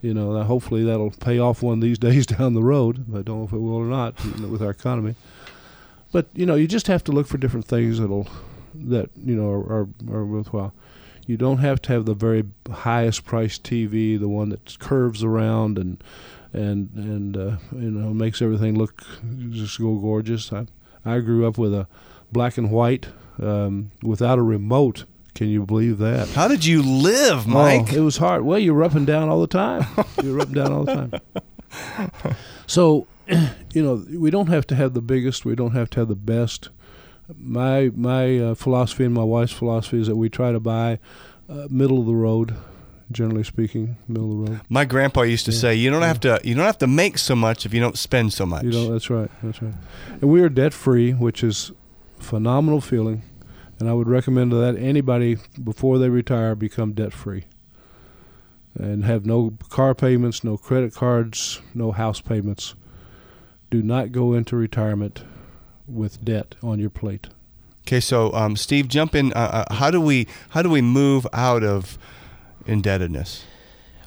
you 0.00 0.12
know 0.12 0.42
hopefully 0.42 0.84
that'll 0.84 1.10
pay 1.10 1.38
off 1.38 1.62
one 1.62 1.74
of 1.74 1.80
these 1.80 1.98
days 2.08 2.26
down 2.26 2.54
the 2.54 2.62
road. 2.62 3.06
I 3.10 3.22
don't 3.22 3.38
know 3.38 3.44
if 3.44 3.52
it 3.52 3.58
will 3.58 3.74
or 3.74 3.86
not 3.86 4.22
with 4.24 4.62
our 4.62 4.70
economy. 4.70 5.14
But 6.12 6.28
you 6.34 6.46
know 6.46 6.54
you 6.54 6.68
just 6.68 6.86
have 6.86 7.04
to 7.04 7.12
look 7.12 7.26
for 7.26 7.38
different 7.38 7.66
things 7.66 7.98
that'll 7.98 8.28
that 8.74 9.10
you 9.16 9.34
know 9.34 9.50
are, 9.50 9.82
are, 9.82 9.88
are 10.10 10.26
worthwhile 10.26 10.74
you 11.26 11.36
don't 11.36 11.58
have 11.58 11.80
to 11.82 11.92
have 11.92 12.04
the 12.04 12.14
very 12.14 12.44
highest 12.70 13.24
priced 13.24 13.62
TV, 13.62 14.18
the 14.18 14.28
one 14.28 14.50
that 14.50 14.78
curves 14.78 15.24
around 15.24 15.78
and 15.78 16.02
and 16.52 16.90
and 16.94 17.36
uh, 17.36 17.56
you 17.72 17.90
know 17.90 18.12
makes 18.12 18.42
everything 18.42 18.76
look 18.76 19.04
just 19.50 19.78
go 19.80 19.96
gorgeous. 19.96 20.52
I 20.52 20.66
I 21.04 21.20
grew 21.20 21.46
up 21.46 21.58
with 21.58 21.74
a 21.74 21.86
black 22.30 22.58
and 22.58 22.70
white 22.70 23.08
um, 23.40 23.90
without 24.02 24.38
a 24.38 24.42
remote. 24.42 25.04
Can 25.34 25.48
you 25.48 25.64
believe 25.66 25.98
that? 25.98 26.28
How 26.28 26.46
did 26.46 26.64
you 26.64 26.80
live, 26.80 27.46
Mike? 27.46 27.92
Oh, 27.92 27.96
it 27.96 28.00
was 28.00 28.18
hard. 28.18 28.42
Well, 28.42 28.58
you 28.58 28.72
were 28.72 28.84
up 28.84 28.94
and 28.94 29.04
down 29.04 29.28
all 29.28 29.40
the 29.40 29.48
time. 29.48 29.84
you 30.22 30.32
were 30.32 30.40
up 30.40 30.46
and 30.46 30.54
down 30.54 30.72
all 30.72 30.84
the 30.84 30.94
time. 30.94 32.36
So, 32.68 33.08
you 33.28 33.82
know, 33.82 34.06
we 34.16 34.30
don't 34.30 34.46
have 34.46 34.64
to 34.68 34.76
have 34.76 34.94
the 34.94 35.02
biggest. 35.02 35.44
We 35.44 35.56
don't 35.56 35.72
have 35.72 35.90
to 35.90 36.00
have 36.00 36.08
the 36.08 36.14
best. 36.14 36.68
My 37.36 37.90
my 37.94 38.38
uh, 38.38 38.54
philosophy 38.54 39.04
and 39.04 39.14
my 39.14 39.24
wife's 39.24 39.52
philosophy 39.52 40.00
is 40.00 40.06
that 40.08 40.16
we 40.16 40.28
try 40.28 40.52
to 40.52 40.60
buy 40.60 40.98
uh, 41.48 41.66
middle 41.70 41.98
of 42.00 42.06
the 42.06 42.14
road, 42.14 42.54
generally 43.10 43.44
speaking, 43.44 43.96
middle 44.08 44.40
of 44.42 44.46
the 44.46 44.52
road. 44.52 44.60
My 44.68 44.84
grandpa 44.84 45.22
used 45.22 45.46
to 45.46 45.52
Yeah. 45.52 45.58
say, 45.58 45.74
"You 45.74 45.90
don't 45.90 46.02
Yeah. 46.02 46.08
have 46.08 46.20
to. 46.20 46.40
You 46.44 46.54
don't 46.54 46.66
have 46.66 46.78
to 46.78 46.86
make 46.86 47.16
so 47.18 47.34
much 47.34 47.64
if 47.64 47.72
you 47.72 47.80
don't 47.80 47.96
spend 47.96 48.32
so 48.34 48.44
much." 48.44 48.64
You 48.64 48.70
know, 48.72 48.92
that's 48.92 49.08
right. 49.08 49.30
That's 49.42 49.62
right. 49.62 49.74
And 50.20 50.30
we 50.30 50.42
are 50.42 50.48
debt 50.50 50.74
free, 50.74 51.12
which 51.12 51.42
is 51.42 51.72
phenomenal 52.18 52.80
feeling. 52.82 53.22
And 53.80 53.88
I 53.88 53.92
would 53.92 54.08
recommend 54.08 54.52
that 54.52 54.76
anybody 54.78 55.38
before 55.62 55.98
they 55.98 56.08
retire 56.08 56.54
become 56.54 56.92
debt 56.92 57.12
free. 57.12 57.44
And 58.78 59.04
have 59.04 59.24
no 59.24 59.54
car 59.68 59.94
payments, 59.94 60.44
no 60.44 60.56
credit 60.56 60.94
cards, 60.94 61.60
no 61.74 61.92
house 61.92 62.20
payments. 62.20 62.74
Do 63.70 63.82
not 63.82 64.12
go 64.12 64.32
into 64.34 64.56
retirement 64.56 65.24
with 65.86 66.24
debt 66.24 66.54
on 66.62 66.78
your 66.78 66.90
plate. 66.90 67.28
Okay, 67.86 68.00
so 68.00 68.32
um, 68.32 68.56
Steve, 68.56 68.88
jump 68.88 69.14
in. 69.14 69.32
Uh, 69.34 69.64
uh, 69.68 69.74
how 69.74 69.90
do 69.90 70.00
we 70.00 70.26
how 70.50 70.62
do 70.62 70.70
we 70.70 70.80
move 70.80 71.26
out 71.32 71.62
of 71.62 71.98
indebtedness? 72.66 73.44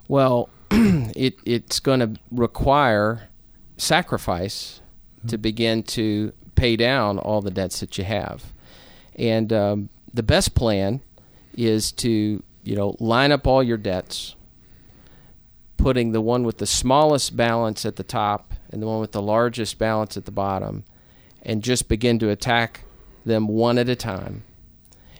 Well, 0.07 0.49
it 0.71 1.35
it's 1.45 1.79
going 1.79 1.99
to 1.99 2.19
require 2.31 3.29
sacrifice 3.77 4.81
to 5.27 5.37
begin 5.37 5.83
to 5.83 6.33
pay 6.55 6.75
down 6.75 7.19
all 7.19 7.41
the 7.41 7.51
debts 7.51 7.79
that 7.79 7.97
you 7.97 8.03
have. 8.03 8.51
And 9.15 9.53
um, 9.53 9.89
the 10.13 10.23
best 10.23 10.55
plan 10.55 11.01
is 11.53 11.91
to 11.91 12.43
you 12.63 12.75
know 12.75 12.95
line 12.99 13.31
up 13.31 13.45
all 13.45 13.61
your 13.61 13.77
debts, 13.77 14.35
putting 15.77 16.11
the 16.11 16.21
one 16.21 16.43
with 16.43 16.57
the 16.57 16.65
smallest 16.65 17.37
balance 17.37 17.85
at 17.85 17.95
the 17.95 18.03
top 18.03 18.53
and 18.71 18.81
the 18.81 18.87
one 18.87 18.99
with 18.99 19.11
the 19.11 19.21
largest 19.21 19.77
balance 19.77 20.17
at 20.17 20.25
the 20.25 20.31
bottom, 20.31 20.83
and 21.43 21.63
just 21.63 21.87
begin 21.87 22.19
to 22.19 22.29
attack 22.29 22.83
them 23.25 23.47
one 23.47 23.77
at 23.77 23.89
a 23.89 23.95
time. 23.95 24.43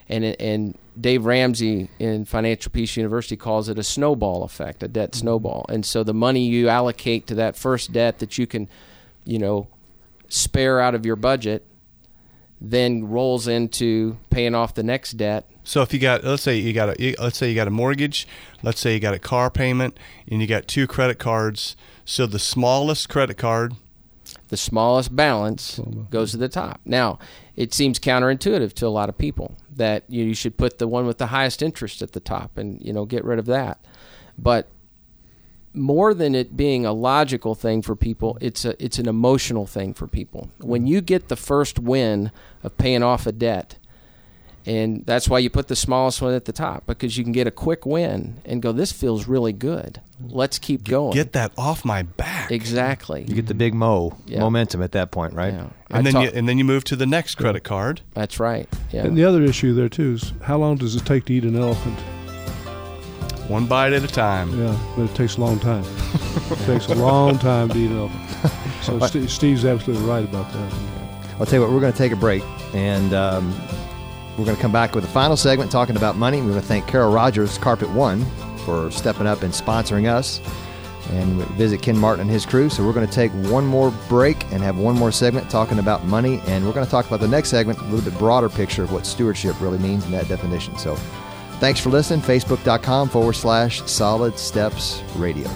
And 0.08 0.24
and 0.24 0.78
Dave 0.98 1.26
Ramsey 1.26 1.90
in 1.98 2.24
Financial 2.24 2.72
Peace 2.72 2.96
University 2.96 3.36
calls 3.36 3.68
it 3.68 3.78
a 3.78 3.82
snowball 3.82 4.42
effect, 4.42 4.82
a 4.82 4.88
debt 4.88 5.12
mm-hmm. 5.12 5.20
snowball. 5.20 5.66
And 5.68 5.84
so 5.84 6.02
the 6.02 6.14
money 6.14 6.46
you 6.46 6.68
allocate 6.68 7.26
to 7.28 7.34
that 7.36 7.56
first 7.56 7.92
debt 7.92 8.18
that 8.18 8.38
you 8.38 8.46
can, 8.46 8.68
you 9.24 9.38
know, 9.38 9.68
spare 10.28 10.80
out 10.80 10.94
of 10.94 11.06
your 11.06 11.16
budget 11.16 11.64
then 12.60 13.08
rolls 13.08 13.46
into 13.46 14.16
paying 14.30 14.54
off 14.54 14.74
the 14.74 14.82
next 14.82 15.12
debt. 15.12 15.48
So 15.64 15.82
if 15.82 15.92
you 15.92 15.98
got, 15.98 16.24
let's 16.24 16.42
say 16.42 16.56
you 16.56 16.72
got 16.72 16.98
a, 16.98 17.14
let's 17.20 17.38
say 17.38 17.48
you 17.48 17.54
got 17.54 17.68
a 17.68 17.70
mortgage, 17.72 18.26
let's 18.62 18.80
say 18.80 18.94
you 18.94 19.00
got 19.00 19.14
a 19.14 19.18
car 19.18 19.50
payment, 19.50 19.98
and 20.28 20.40
you 20.40 20.46
got 20.46 20.66
two 20.66 20.86
credit 20.86 21.18
cards. 21.18 21.76
So 22.04 22.26
the 22.26 22.38
smallest 22.38 23.08
credit 23.08 23.36
card, 23.36 23.74
the 24.48 24.56
smallest 24.56 25.14
balance 25.14 25.80
goes 26.10 26.32
to 26.32 26.36
the 26.36 26.48
top. 26.48 26.80
Now, 26.84 27.18
it 27.56 27.74
seems 27.74 27.98
counterintuitive 27.98 28.72
to 28.74 28.86
a 28.86 28.88
lot 28.88 29.08
of 29.08 29.18
people 29.18 29.56
that 29.74 30.04
you 30.08 30.34
should 30.34 30.56
put 30.56 30.78
the 30.78 30.88
one 30.88 31.06
with 31.06 31.18
the 31.18 31.28
highest 31.28 31.62
interest 31.62 32.02
at 32.02 32.12
the 32.12 32.20
top 32.20 32.56
and 32.56 32.80
you 32.82 32.92
know 32.92 33.04
get 33.04 33.24
rid 33.24 33.38
of 33.38 33.46
that. 33.46 33.84
But 34.36 34.68
more 35.74 36.14
than 36.14 36.34
it 36.34 36.56
being 36.56 36.86
a 36.86 36.92
logical 36.92 37.54
thing 37.54 37.82
for 37.82 37.94
people, 37.94 38.38
it's 38.40 38.64
a 38.64 38.82
it's 38.82 38.98
an 38.98 39.08
emotional 39.08 39.66
thing 39.66 39.94
for 39.94 40.06
people. 40.06 40.50
When 40.58 40.82
mm-hmm. 40.82 40.88
you 40.88 41.00
get 41.00 41.28
the 41.28 41.36
first 41.36 41.78
win 41.78 42.30
of 42.62 42.76
paying 42.76 43.02
off 43.02 43.26
a 43.26 43.32
debt, 43.32 43.78
and 44.68 45.04
that's 45.06 45.28
why 45.28 45.38
you 45.38 45.48
put 45.50 45.68
the 45.68 45.76
smallest 45.76 46.20
one 46.20 46.34
at 46.34 46.44
the 46.44 46.52
top 46.52 46.86
because 46.86 47.16
you 47.16 47.24
can 47.24 47.32
get 47.32 47.46
a 47.46 47.50
quick 47.50 47.86
win 47.86 48.40
and 48.44 48.60
go, 48.62 48.70
"This 48.72 48.92
feels 48.92 49.26
really 49.26 49.52
good. 49.52 50.00
Let's 50.20 50.58
keep 50.58 50.84
going." 50.84 51.12
get 51.14 51.32
that 51.32 51.52
off 51.56 51.84
my 51.84 52.02
back. 52.02 52.50
exactly. 52.52 53.24
You 53.26 53.34
get 53.34 53.46
the 53.46 53.54
big 53.54 53.72
mo 53.74 54.16
Yeah. 54.26 54.40
momentum 54.40 54.82
at 54.82 54.92
that 54.92 55.10
point, 55.10 55.32
right? 55.34 55.54
Yeah. 55.54 55.66
I 55.90 55.96
And 55.98 56.06
then 56.06 56.12
talk- 56.12 56.24
you, 56.24 56.30
and 56.34 56.48
then 56.48 56.58
you 56.58 56.64
move 56.64 56.84
to 56.84 56.96
the 56.96 57.06
next 57.06 57.36
credit 57.36 57.64
card. 57.64 58.02
that's 58.14 58.38
right. 58.38 58.68
Yeah. 58.92 59.04
And 59.06 59.16
the 59.16 59.24
other 59.24 59.42
issue 59.42 59.72
there 59.74 59.88
too 59.88 60.12
is 60.14 60.32
how 60.42 60.58
long 60.58 60.76
does 60.76 60.94
it 60.96 61.04
take 61.06 61.24
to 61.26 61.32
eat 61.34 61.44
an 61.44 61.56
elephant? 61.56 61.98
One 63.48 63.64
bite 63.66 63.94
at 63.94 64.04
a 64.04 64.08
time. 64.08 64.58
Yeah, 64.60 64.76
but 64.94 65.04
it 65.04 65.14
takes 65.14 65.36
a 65.38 65.40
long 65.40 65.58
time. 65.58 65.84
it 66.50 66.58
takes 66.66 66.86
a 66.88 66.94
long 66.94 67.38
time 67.38 67.70
to 67.70 67.78
eat 67.78 67.90
an 67.90 67.98
elephant. 67.98 68.52
So 68.82 68.98
Steve, 69.06 69.30
Steve's 69.30 69.64
absolutely 69.64 70.06
right 70.06 70.24
about 70.24 70.52
that. 70.52 70.72
I'll 71.40 71.46
tell 71.46 71.60
you 71.60 71.60
what, 71.62 71.70
we're 71.72 71.80
going 71.80 71.92
to 71.92 71.96
take 71.98 72.12
a 72.12 72.16
break 72.16 72.42
and 72.74 73.14
um, 73.14 73.54
we're 74.38 74.44
going 74.44 74.56
to 74.56 74.62
come 74.62 74.72
back 74.72 74.94
with 74.94 75.04
a 75.04 75.08
final 75.08 75.36
segment 75.36 75.70
talking 75.70 75.96
about 75.96 76.16
money. 76.16 76.40
We're 76.40 76.50
going 76.50 76.60
to 76.60 76.66
thank 76.66 76.86
Carol 76.86 77.12
Rogers, 77.12 77.58
Carpet 77.58 77.90
One, 77.90 78.24
for 78.64 78.90
stepping 78.90 79.26
up 79.26 79.42
and 79.42 79.52
sponsoring 79.52 80.08
us 80.08 80.40
and 81.10 81.42
visit 81.56 81.82
Ken 81.82 81.96
Martin 81.96 82.22
and 82.22 82.30
his 82.30 82.46
crew. 82.46 82.68
So 82.68 82.84
we're 82.84 82.92
going 82.92 83.06
to 83.06 83.12
take 83.12 83.32
one 83.50 83.66
more 83.66 83.90
break 84.08 84.44
and 84.52 84.62
have 84.62 84.78
one 84.78 84.94
more 84.94 85.10
segment 85.10 85.50
talking 85.50 85.78
about 85.78 86.04
money. 86.04 86.40
And 86.46 86.64
we're 86.64 86.72
going 86.72 86.84
to 86.86 86.90
talk 86.90 87.06
about 87.06 87.20
the 87.20 87.28
next 87.28 87.48
segment, 87.48 87.78
a 87.80 87.84
little 87.84 88.08
bit 88.08 88.18
broader 88.18 88.48
picture 88.48 88.84
of 88.84 88.92
what 88.92 89.06
stewardship 89.06 89.60
really 89.60 89.78
means 89.78 90.04
in 90.04 90.12
that 90.12 90.28
definition. 90.28 90.76
So 90.78 90.94
thanks 91.58 91.80
for 91.80 91.90
listening. 91.90 92.20
Facebook.com 92.20 93.08
forward 93.08 93.34
slash 93.34 93.82
solid 93.86 94.38
steps 94.38 95.02
radio. 95.16 95.50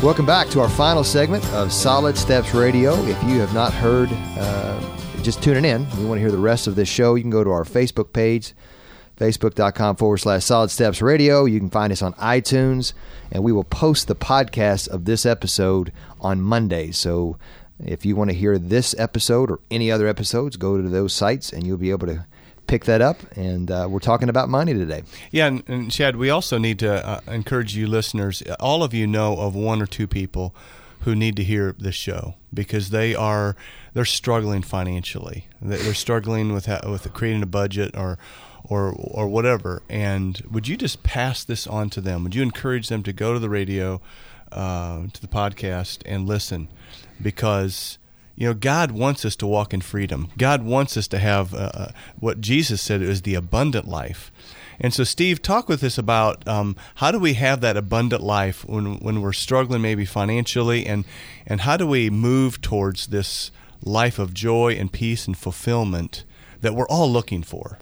Welcome 0.00 0.26
back 0.26 0.48
to 0.50 0.60
our 0.60 0.68
final 0.68 1.02
segment 1.02 1.44
of 1.52 1.72
Solid 1.72 2.16
Steps 2.16 2.54
Radio. 2.54 2.94
If 3.06 3.20
you 3.24 3.40
have 3.40 3.52
not 3.52 3.74
heard, 3.74 4.08
uh, 4.38 4.80
just 5.22 5.42
tuning 5.42 5.64
in, 5.64 5.88
you 5.98 6.06
want 6.06 6.18
to 6.18 6.20
hear 6.20 6.30
the 6.30 6.38
rest 6.38 6.68
of 6.68 6.76
this 6.76 6.88
show, 6.88 7.16
you 7.16 7.22
can 7.22 7.32
go 7.32 7.42
to 7.42 7.50
our 7.50 7.64
Facebook 7.64 8.12
page, 8.12 8.54
facebook.com 9.16 9.96
forward 9.96 10.18
slash 10.18 10.44
Solid 10.44 10.70
Steps 10.70 11.02
Radio. 11.02 11.46
You 11.46 11.58
can 11.58 11.68
find 11.68 11.92
us 11.92 12.00
on 12.00 12.12
iTunes, 12.14 12.92
and 13.32 13.42
we 13.42 13.50
will 13.50 13.64
post 13.64 14.06
the 14.06 14.14
podcast 14.14 14.86
of 14.86 15.04
this 15.04 15.26
episode 15.26 15.92
on 16.20 16.40
Monday. 16.40 16.92
So 16.92 17.36
if 17.84 18.06
you 18.06 18.14
want 18.14 18.30
to 18.30 18.36
hear 18.36 18.56
this 18.56 18.94
episode 18.98 19.50
or 19.50 19.58
any 19.68 19.90
other 19.90 20.06
episodes, 20.06 20.56
go 20.56 20.80
to 20.80 20.88
those 20.88 21.12
sites 21.12 21.52
and 21.52 21.66
you'll 21.66 21.76
be 21.76 21.90
able 21.90 22.06
to 22.06 22.24
pick 22.68 22.84
that 22.84 23.00
up. 23.02 23.16
And 23.36 23.68
uh, 23.70 23.88
we're 23.90 23.98
talking 23.98 24.28
about 24.28 24.48
money 24.48 24.72
today. 24.74 25.02
Yeah, 25.32 25.46
and, 25.48 25.64
and 25.68 25.90
Chad, 25.90 26.14
we 26.16 26.30
also 26.30 26.56
need 26.58 26.78
to 26.78 27.04
uh, 27.04 27.20
encourage 27.26 27.74
you 27.74 27.88
listeners. 27.88 28.42
All 28.60 28.84
of 28.84 28.94
you 28.94 29.06
know 29.08 29.36
of 29.38 29.56
one 29.56 29.82
or 29.82 29.86
two 29.86 30.06
people 30.06 30.54
who 31.00 31.14
need 31.16 31.34
to 31.36 31.44
hear 31.44 31.74
this 31.78 31.94
show 31.94 32.34
because 32.52 32.90
they 32.90 33.14
are 33.14 33.56
they're 33.94 34.04
struggling 34.04 34.62
financially. 34.62 35.46
They- 35.60 35.76
They're 35.76 35.94
struggling 35.94 36.52
with 36.52 36.66
ha- 36.66 36.80
with 36.88 37.12
creating 37.12 37.42
a 37.42 37.46
budget 37.46 37.96
or 37.96 38.18
or 38.64 38.92
or 38.96 39.28
whatever. 39.28 39.82
And 39.88 40.40
would 40.50 40.68
you 40.68 40.76
just 40.76 41.02
pass 41.02 41.44
this 41.44 41.66
on 41.66 41.88
to 41.90 42.00
them? 42.00 42.22
Would 42.24 42.34
you 42.34 42.42
encourage 42.42 42.88
them 42.88 43.02
to 43.04 43.12
go 43.12 43.32
to 43.32 43.38
the 43.38 43.48
radio, 43.48 44.00
uh, 44.52 45.06
to 45.12 45.20
the 45.20 45.28
podcast, 45.28 46.02
and 46.04 46.26
listen? 46.26 46.68
Because 47.22 47.98
you 48.38 48.46
know, 48.46 48.54
God 48.54 48.92
wants 48.92 49.24
us 49.24 49.34
to 49.36 49.48
walk 49.48 49.74
in 49.74 49.80
freedom. 49.80 50.28
God 50.38 50.62
wants 50.62 50.96
us 50.96 51.08
to 51.08 51.18
have 51.18 51.52
uh, 51.52 51.70
uh, 51.74 51.90
what 52.20 52.40
Jesus 52.40 52.80
said 52.80 53.02
is 53.02 53.22
the 53.22 53.34
abundant 53.34 53.88
life. 53.88 54.30
And 54.78 54.94
so, 54.94 55.02
Steve, 55.02 55.42
talk 55.42 55.68
with 55.68 55.82
us 55.82 55.98
about 55.98 56.46
um, 56.46 56.76
how 56.94 57.10
do 57.10 57.18
we 57.18 57.34
have 57.34 57.60
that 57.62 57.76
abundant 57.76 58.22
life 58.22 58.64
when 58.64 59.00
when 59.00 59.22
we're 59.22 59.32
struggling 59.32 59.82
maybe 59.82 60.04
financially, 60.04 60.86
and 60.86 61.04
and 61.48 61.62
how 61.62 61.76
do 61.76 61.84
we 61.84 62.10
move 62.10 62.60
towards 62.60 63.08
this 63.08 63.50
life 63.82 64.20
of 64.20 64.32
joy 64.32 64.76
and 64.78 64.92
peace 64.92 65.26
and 65.26 65.36
fulfillment 65.36 66.22
that 66.60 66.76
we're 66.76 66.86
all 66.86 67.10
looking 67.10 67.42
for, 67.42 67.80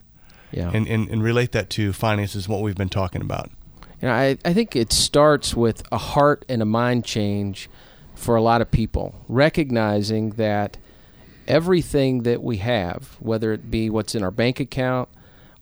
yeah. 0.51 0.71
and 0.73 0.87
and, 0.87 1.07
and 1.07 1.21
relate 1.21 1.51
that 1.51 1.69
to 1.69 1.93
finances, 1.93 2.49
what 2.49 2.63
we've 2.63 2.73
been 2.73 2.89
talking 2.89 3.21
about. 3.21 3.51
And 4.01 4.09
I, 4.09 4.37
I 4.43 4.53
think 4.53 4.75
it 4.75 4.91
starts 4.91 5.53
with 5.53 5.83
a 5.91 5.99
heart 5.99 6.45
and 6.49 6.63
a 6.63 6.65
mind 6.65 7.05
change 7.05 7.69
for 8.17 8.35
a 8.35 8.41
lot 8.41 8.61
of 8.61 8.71
people, 8.71 9.15
recognizing 9.27 10.31
that 10.31 10.77
everything 11.47 12.23
that 12.23 12.41
we 12.41 12.57
have, 12.57 13.15
whether 13.19 13.53
it 13.53 13.69
be 13.69 13.89
what's 13.89 14.15
in 14.15 14.23
our 14.23 14.31
bank 14.31 14.59
account 14.59 15.07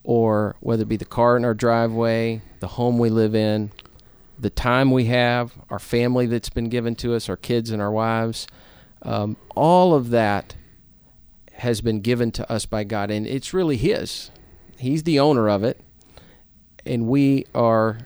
or 0.03 0.55
whether 0.61 0.83
it 0.83 0.89
be 0.89 0.97
the 0.97 1.05
car 1.05 1.35
in 1.35 1.43
our 1.43 1.53
driveway, 1.53 2.41
the 2.61 2.67
home 2.67 2.97
we 2.97 3.09
live 3.09 3.35
in, 3.35 3.71
the 4.39 4.49
time 4.49 4.91
we 4.91 5.05
have, 5.05 5.53
our 5.69 5.79
family 5.79 6.25
that's 6.25 6.49
been 6.49 6.69
given 6.69 6.95
to 6.95 7.13
us, 7.13 7.27
our 7.27 7.37
kids 7.37 7.71
and 7.71 7.81
our 7.81 7.91
wives, 7.91 8.47
um, 9.01 9.35
all 9.55 9.93
of 9.93 10.09
that 10.09 10.55
has 11.53 11.81
been 11.81 11.99
given 12.01 12.31
to 12.31 12.51
us 12.51 12.65
by 12.65 12.83
God, 12.83 13.11
and 13.11 13.27
it's 13.27 13.53
really 13.53 13.77
His. 13.77 14.31
He's 14.77 15.03
the 15.03 15.19
owner 15.19 15.49
of 15.49 15.63
it, 15.63 15.79
and 16.85 17.07
we 17.07 17.45
are 17.53 17.99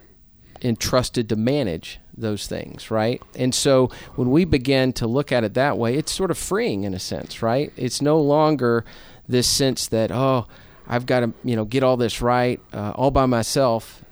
entrusted 0.61 1.29
to 1.29 1.35
manage 1.35 1.99
those 2.15 2.47
things, 2.47 2.91
right? 2.91 3.21
And 3.35 3.53
so 3.55 3.89
when 4.15 4.29
we 4.29 4.45
begin 4.45 4.93
to 4.93 5.07
look 5.07 5.31
at 5.31 5.43
it 5.43 5.53
that 5.53 5.77
way, 5.77 5.95
it's 5.95 6.11
sort 6.11 6.31
of 6.31 6.37
freeing 6.37 6.83
in 6.83 6.93
a 6.93 6.99
sense, 6.99 7.41
right? 7.41 7.71
It's 7.75 8.01
no 8.01 8.19
longer 8.19 8.83
this 9.27 9.47
sense 9.47 9.87
that 9.87 10.11
oh, 10.11 10.47
I've 10.87 11.05
got 11.05 11.21
to 11.21 11.33
you 11.43 11.55
know 11.55 11.65
get 11.65 11.83
all 11.83 11.97
this 11.97 12.21
right 12.21 12.59
uh, 12.73 12.91
all 12.95 13.11
by 13.11 13.25
myself. 13.25 14.03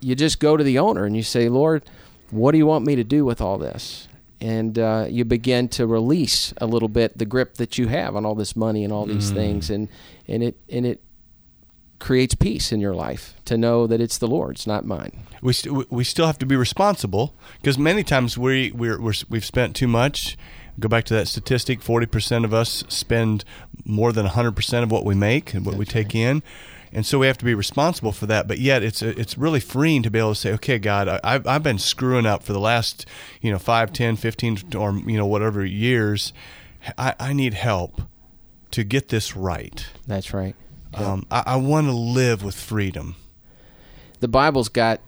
You 0.00 0.14
just 0.14 0.40
go 0.40 0.56
to 0.56 0.64
the 0.64 0.78
owner 0.78 1.04
and 1.04 1.14
you 1.16 1.22
say, 1.22 1.48
Lord, 1.48 1.88
what 2.30 2.52
do 2.52 2.58
you 2.58 2.66
want 2.66 2.84
me 2.84 2.96
to 2.96 3.04
do 3.04 3.24
with 3.24 3.40
all 3.40 3.58
this? 3.58 4.08
And 4.40 4.76
uh, 4.76 5.06
you 5.08 5.24
begin 5.24 5.68
to 5.68 5.86
release 5.86 6.52
a 6.56 6.66
little 6.66 6.88
bit 6.88 7.16
the 7.16 7.26
grip 7.26 7.54
that 7.54 7.78
you 7.78 7.86
have 7.86 8.16
on 8.16 8.26
all 8.26 8.34
this 8.34 8.56
money 8.56 8.82
and 8.82 8.92
all 8.92 9.06
these 9.06 9.30
things, 9.30 9.70
and 9.70 9.88
and 10.26 10.42
it 10.42 10.56
and 10.68 10.84
it 10.84 11.00
creates 12.02 12.34
peace 12.34 12.72
in 12.72 12.80
your 12.80 12.94
life 12.94 13.36
to 13.44 13.56
know 13.56 13.86
that 13.86 14.00
it's 14.00 14.18
the 14.18 14.26
Lord's, 14.26 14.66
not 14.66 14.84
mine. 14.84 15.12
we 15.40 15.52
st- 15.52 15.90
we 15.90 16.02
still 16.02 16.26
have 16.26 16.38
to 16.38 16.46
be 16.46 16.56
responsible 16.56 17.32
because 17.60 17.78
many 17.78 18.02
times 18.02 18.36
we 18.36 18.72
we're, 18.72 19.00
we're 19.00 19.14
we've 19.30 19.44
spent 19.44 19.76
too 19.76 19.86
much. 19.86 20.36
Go 20.80 20.88
back 20.88 21.04
to 21.04 21.14
that 21.14 21.28
statistic: 21.28 21.80
forty 21.80 22.06
percent 22.06 22.44
of 22.44 22.52
us 22.52 22.82
spend 22.88 23.44
more 23.84 24.12
than 24.12 24.26
hundred 24.26 24.56
percent 24.56 24.82
of 24.82 24.90
what 24.90 25.04
we 25.04 25.14
make 25.14 25.54
and 25.54 25.64
what 25.64 25.76
we 25.76 25.84
take 25.84 26.12
in, 26.12 26.42
and 26.92 27.06
so 27.06 27.20
we 27.20 27.28
have 27.28 27.38
to 27.38 27.44
be 27.44 27.54
responsible 27.54 28.10
for 28.10 28.26
that. 28.26 28.48
But 28.48 28.58
yet, 28.58 28.82
it's 28.82 29.00
it's 29.00 29.38
really 29.38 29.60
freeing 29.60 30.02
to 30.02 30.10
be 30.10 30.18
able 30.18 30.34
to 30.34 30.40
say, 30.40 30.52
"Okay, 30.54 30.80
God, 30.80 31.06
I, 31.06 31.20
I've 31.22 31.46
I've 31.46 31.62
been 31.62 31.78
screwing 31.78 32.26
up 32.26 32.42
for 32.42 32.52
the 32.52 32.60
last 32.60 33.06
you 33.40 33.52
know 33.52 33.60
five, 33.60 33.92
ten, 33.92 34.16
fifteen, 34.16 34.58
or 34.76 34.92
you 35.06 35.16
know 35.16 35.26
whatever 35.26 35.64
years. 35.64 36.32
I, 36.98 37.14
I 37.20 37.32
need 37.32 37.54
help 37.54 38.02
to 38.72 38.82
get 38.82 39.08
this 39.08 39.36
right. 39.36 39.86
That's 40.08 40.34
right. 40.34 40.56
Um, 40.94 41.26
I, 41.30 41.42
I 41.46 41.56
want 41.56 41.86
to 41.86 41.92
live 41.92 42.42
with 42.42 42.54
freedom." 42.54 43.16
the 44.20 44.28
Bible's 44.28 44.68
got 44.68 45.00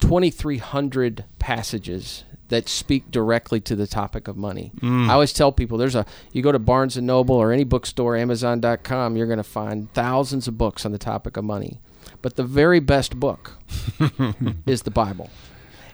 2,300 0.00 1.24
passages 1.38 2.24
that 2.48 2.68
speak 2.68 3.10
directly 3.10 3.60
to 3.60 3.74
the 3.76 3.86
topic 3.86 4.28
of 4.28 4.36
money. 4.36 4.70
I 4.82 5.12
always 5.12 5.32
tell 5.32 5.52
people 5.52 5.76
there's 5.78 5.94
a 5.96 6.06
you 6.32 6.42
go 6.42 6.52
to 6.52 6.58
Barnes 6.58 6.96
and 6.96 7.06
Noble 7.06 7.34
or 7.34 7.52
any 7.52 7.64
bookstore, 7.64 8.16
Amazon.com, 8.16 9.16
you're 9.16 9.26
going 9.26 9.36
to 9.38 9.42
find 9.42 9.92
thousands 9.92 10.46
of 10.48 10.56
books 10.56 10.86
on 10.86 10.92
the 10.92 10.98
topic 10.98 11.36
of 11.36 11.44
money. 11.44 11.80
But 12.22 12.36
the 12.36 12.44
very 12.44 12.80
best 12.80 13.18
book 13.18 13.52
is 14.66 14.82
the 14.82 14.90
Bible. 14.90 15.28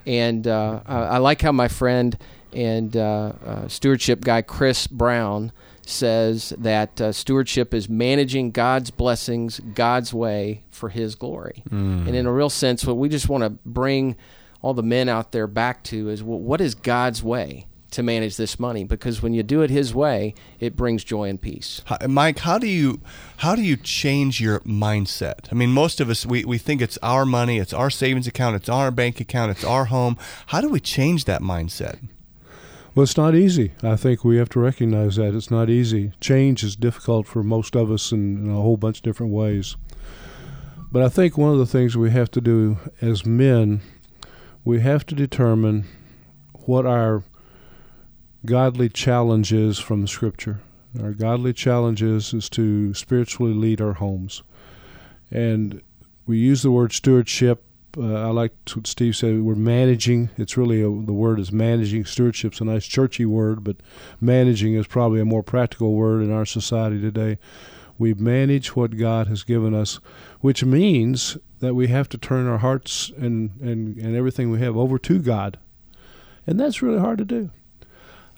And 0.06 0.46
uh, 0.46 0.80
I 0.86 0.96
I 0.96 1.18
like 1.18 1.42
how 1.42 1.52
my 1.52 1.68
friend 1.68 2.16
And 2.52 2.94
uh, 2.96 3.32
uh, 3.44 3.68
stewardship 3.68 4.20
guy 4.20 4.42
Chris 4.42 4.86
Brown 4.86 5.52
says 5.88 6.50
that 6.58 7.00
uh, 7.00 7.12
stewardship 7.12 7.74
is 7.74 7.88
managing 7.88 8.50
God's 8.50 8.90
blessings 8.90 9.60
God's 9.74 10.14
way 10.14 10.64
for 10.70 10.88
His 10.88 11.14
glory. 11.14 11.62
Mm. 11.70 12.06
And 12.06 12.16
in 12.16 12.26
a 12.26 12.32
real 12.32 12.50
sense, 12.50 12.84
what 12.84 12.96
we 12.96 13.08
just 13.08 13.28
want 13.28 13.44
to 13.44 13.50
bring 13.50 14.16
all 14.60 14.74
the 14.74 14.82
men 14.82 15.08
out 15.08 15.32
there 15.32 15.46
back 15.46 15.82
to 15.84 16.08
is 16.08 16.22
well, 16.22 16.38
what 16.38 16.60
is 16.60 16.74
God's 16.74 17.22
way 17.22 17.66
to 17.90 18.02
manage 18.02 18.36
this 18.36 18.58
money? 18.58 18.84
Because 18.84 19.20
when 19.22 19.34
you 19.34 19.42
do 19.42 19.62
it 19.62 19.70
His 19.70 19.94
way, 19.94 20.34
it 20.60 20.76
brings 20.76 21.04
joy 21.04 21.28
and 21.28 21.40
peace. 21.40 21.82
Hi- 21.86 22.06
Mike, 22.06 22.38
how 22.40 22.58
do 22.58 22.66
you 22.66 23.00
how 23.38 23.54
do 23.54 23.62
you 23.62 23.76
change 23.76 24.40
your 24.40 24.60
mindset? 24.60 25.48
I 25.50 25.54
mean, 25.54 25.72
most 25.72 26.00
of 26.00 26.08
us 26.08 26.24
we, 26.24 26.44
we 26.44 26.58
think 26.58 26.80
it's 26.80 26.98
our 27.02 27.26
money, 27.26 27.58
it's 27.58 27.72
our 27.72 27.90
savings 27.90 28.26
account, 28.26 28.56
it's 28.56 28.68
our 28.68 28.90
bank 28.90 29.20
account, 29.20 29.50
it's 29.50 29.64
our 29.64 29.86
home. 29.86 30.16
How 30.46 30.60
do 30.60 30.68
we 30.68 30.80
change 30.80 31.24
that 31.26 31.42
mindset? 31.42 31.98
Well, 32.94 33.04
it's 33.04 33.16
not 33.16 33.34
easy. 33.34 33.72
I 33.82 33.96
think 33.96 34.22
we 34.22 34.36
have 34.36 34.50
to 34.50 34.60
recognize 34.60 35.16
that 35.16 35.34
it's 35.34 35.50
not 35.50 35.70
easy. 35.70 36.12
Change 36.20 36.62
is 36.62 36.76
difficult 36.76 37.26
for 37.26 37.42
most 37.42 37.74
of 37.74 37.90
us 37.90 38.12
in, 38.12 38.44
in 38.44 38.50
a 38.50 38.60
whole 38.60 38.76
bunch 38.76 38.98
of 38.98 39.02
different 39.02 39.32
ways. 39.32 39.76
But 40.90 41.02
I 41.02 41.08
think 41.08 41.38
one 41.38 41.50
of 41.50 41.58
the 41.58 41.64
things 41.64 41.96
we 41.96 42.10
have 42.10 42.30
to 42.32 42.40
do 42.42 42.76
as 43.00 43.24
men, 43.24 43.80
we 44.62 44.80
have 44.80 45.06
to 45.06 45.14
determine 45.14 45.86
what 46.66 46.84
our 46.84 47.24
godly 48.44 48.90
challenge 48.90 49.54
is 49.54 49.78
from 49.78 50.02
the 50.02 50.08
Scripture. 50.08 50.60
Our 51.00 51.12
godly 51.12 51.54
challenge 51.54 52.02
is, 52.02 52.34
is 52.34 52.50
to 52.50 52.92
spiritually 52.92 53.54
lead 53.54 53.80
our 53.80 53.94
homes. 53.94 54.42
And 55.30 55.80
we 56.26 56.36
use 56.36 56.60
the 56.60 56.70
word 56.70 56.92
stewardship 56.92 57.64
Uh, 57.96 58.14
I 58.14 58.30
like 58.30 58.52
what 58.74 58.86
Steve 58.86 59.16
said. 59.16 59.42
We're 59.42 59.54
managing. 59.54 60.30
It's 60.38 60.56
really 60.56 60.80
a, 60.80 60.84
the 60.84 61.12
word 61.12 61.38
is 61.38 61.52
managing. 61.52 62.04
Stewardship's 62.04 62.60
a 62.60 62.64
nice 62.64 62.86
churchy 62.86 63.26
word, 63.26 63.64
but 63.64 63.76
managing 64.20 64.74
is 64.74 64.86
probably 64.86 65.20
a 65.20 65.24
more 65.24 65.42
practical 65.42 65.94
word 65.94 66.22
in 66.22 66.32
our 66.32 66.46
society 66.46 67.00
today. 67.00 67.38
We 67.98 68.14
manage 68.14 68.74
what 68.74 68.96
God 68.96 69.26
has 69.28 69.42
given 69.42 69.74
us, 69.74 70.00
which 70.40 70.64
means 70.64 71.36
that 71.60 71.74
we 71.74 71.88
have 71.88 72.08
to 72.10 72.18
turn 72.18 72.48
our 72.48 72.58
hearts 72.58 73.12
and, 73.16 73.50
and, 73.60 73.96
and 73.96 74.16
everything 74.16 74.50
we 74.50 74.60
have 74.60 74.76
over 74.76 74.98
to 74.98 75.18
God. 75.20 75.58
And 76.46 76.58
that's 76.58 76.82
really 76.82 76.98
hard 76.98 77.18
to 77.18 77.24
do. 77.24 77.50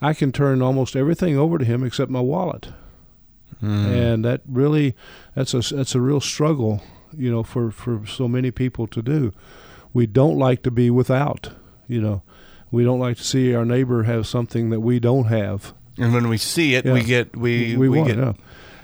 I 0.02 0.12
can 0.12 0.32
turn 0.32 0.60
almost 0.60 0.96
everything 0.96 1.38
over 1.38 1.56
to 1.58 1.64
Him 1.64 1.84
except 1.84 2.10
my 2.10 2.20
wallet. 2.20 2.68
Mm. 3.62 3.86
And 3.86 4.24
that 4.24 4.42
really, 4.46 4.94
that's 5.34 5.54
a, 5.54 5.60
that's 5.60 5.94
a 5.94 6.00
real 6.00 6.20
struggle 6.20 6.82
you 7.18 7.30
know, 7.30 7.42
for, 7.42 7.70
for 7.70 8.06
so 8.06 8.28
many 8.28 8.50
people 8.50 8.86
to 8.88 9.02
do. 9.02 9.32
We 9.92 10.06
don't 10.06 10.38
like 10.38 10.62
to 10.64 10.70
be 10.70 10.90
without, 10.90 11.50
you 11.88 12.00
know. 12.00 12.22
We 12.70 12.82
don't 12.82 12.98
like 12.98 13.16
to 13.18 13.24
see 13.24 13.54
our 13.54 13.64
neighbor 13.64 14.02
have 14.02 14.26
something 14.26 14.70
that 14.70 14.80
we 14.80 14.98
don't 14.98 15.26
have. 15.26 15.72
And 15.96 16.12
when 16.12 16.28
we 16.28 16.38
see 16.38 16.74
it, 16.74 16.84
Yeah. 16.84 16.92
we 16.92 17.02
get 17.04 17.36
we 17.36 17.76
we, 17.76 17.88
we, 17.88 17.98
want, 18.00 18.08
get 18.08 18.18
yeah. 18.18 18.32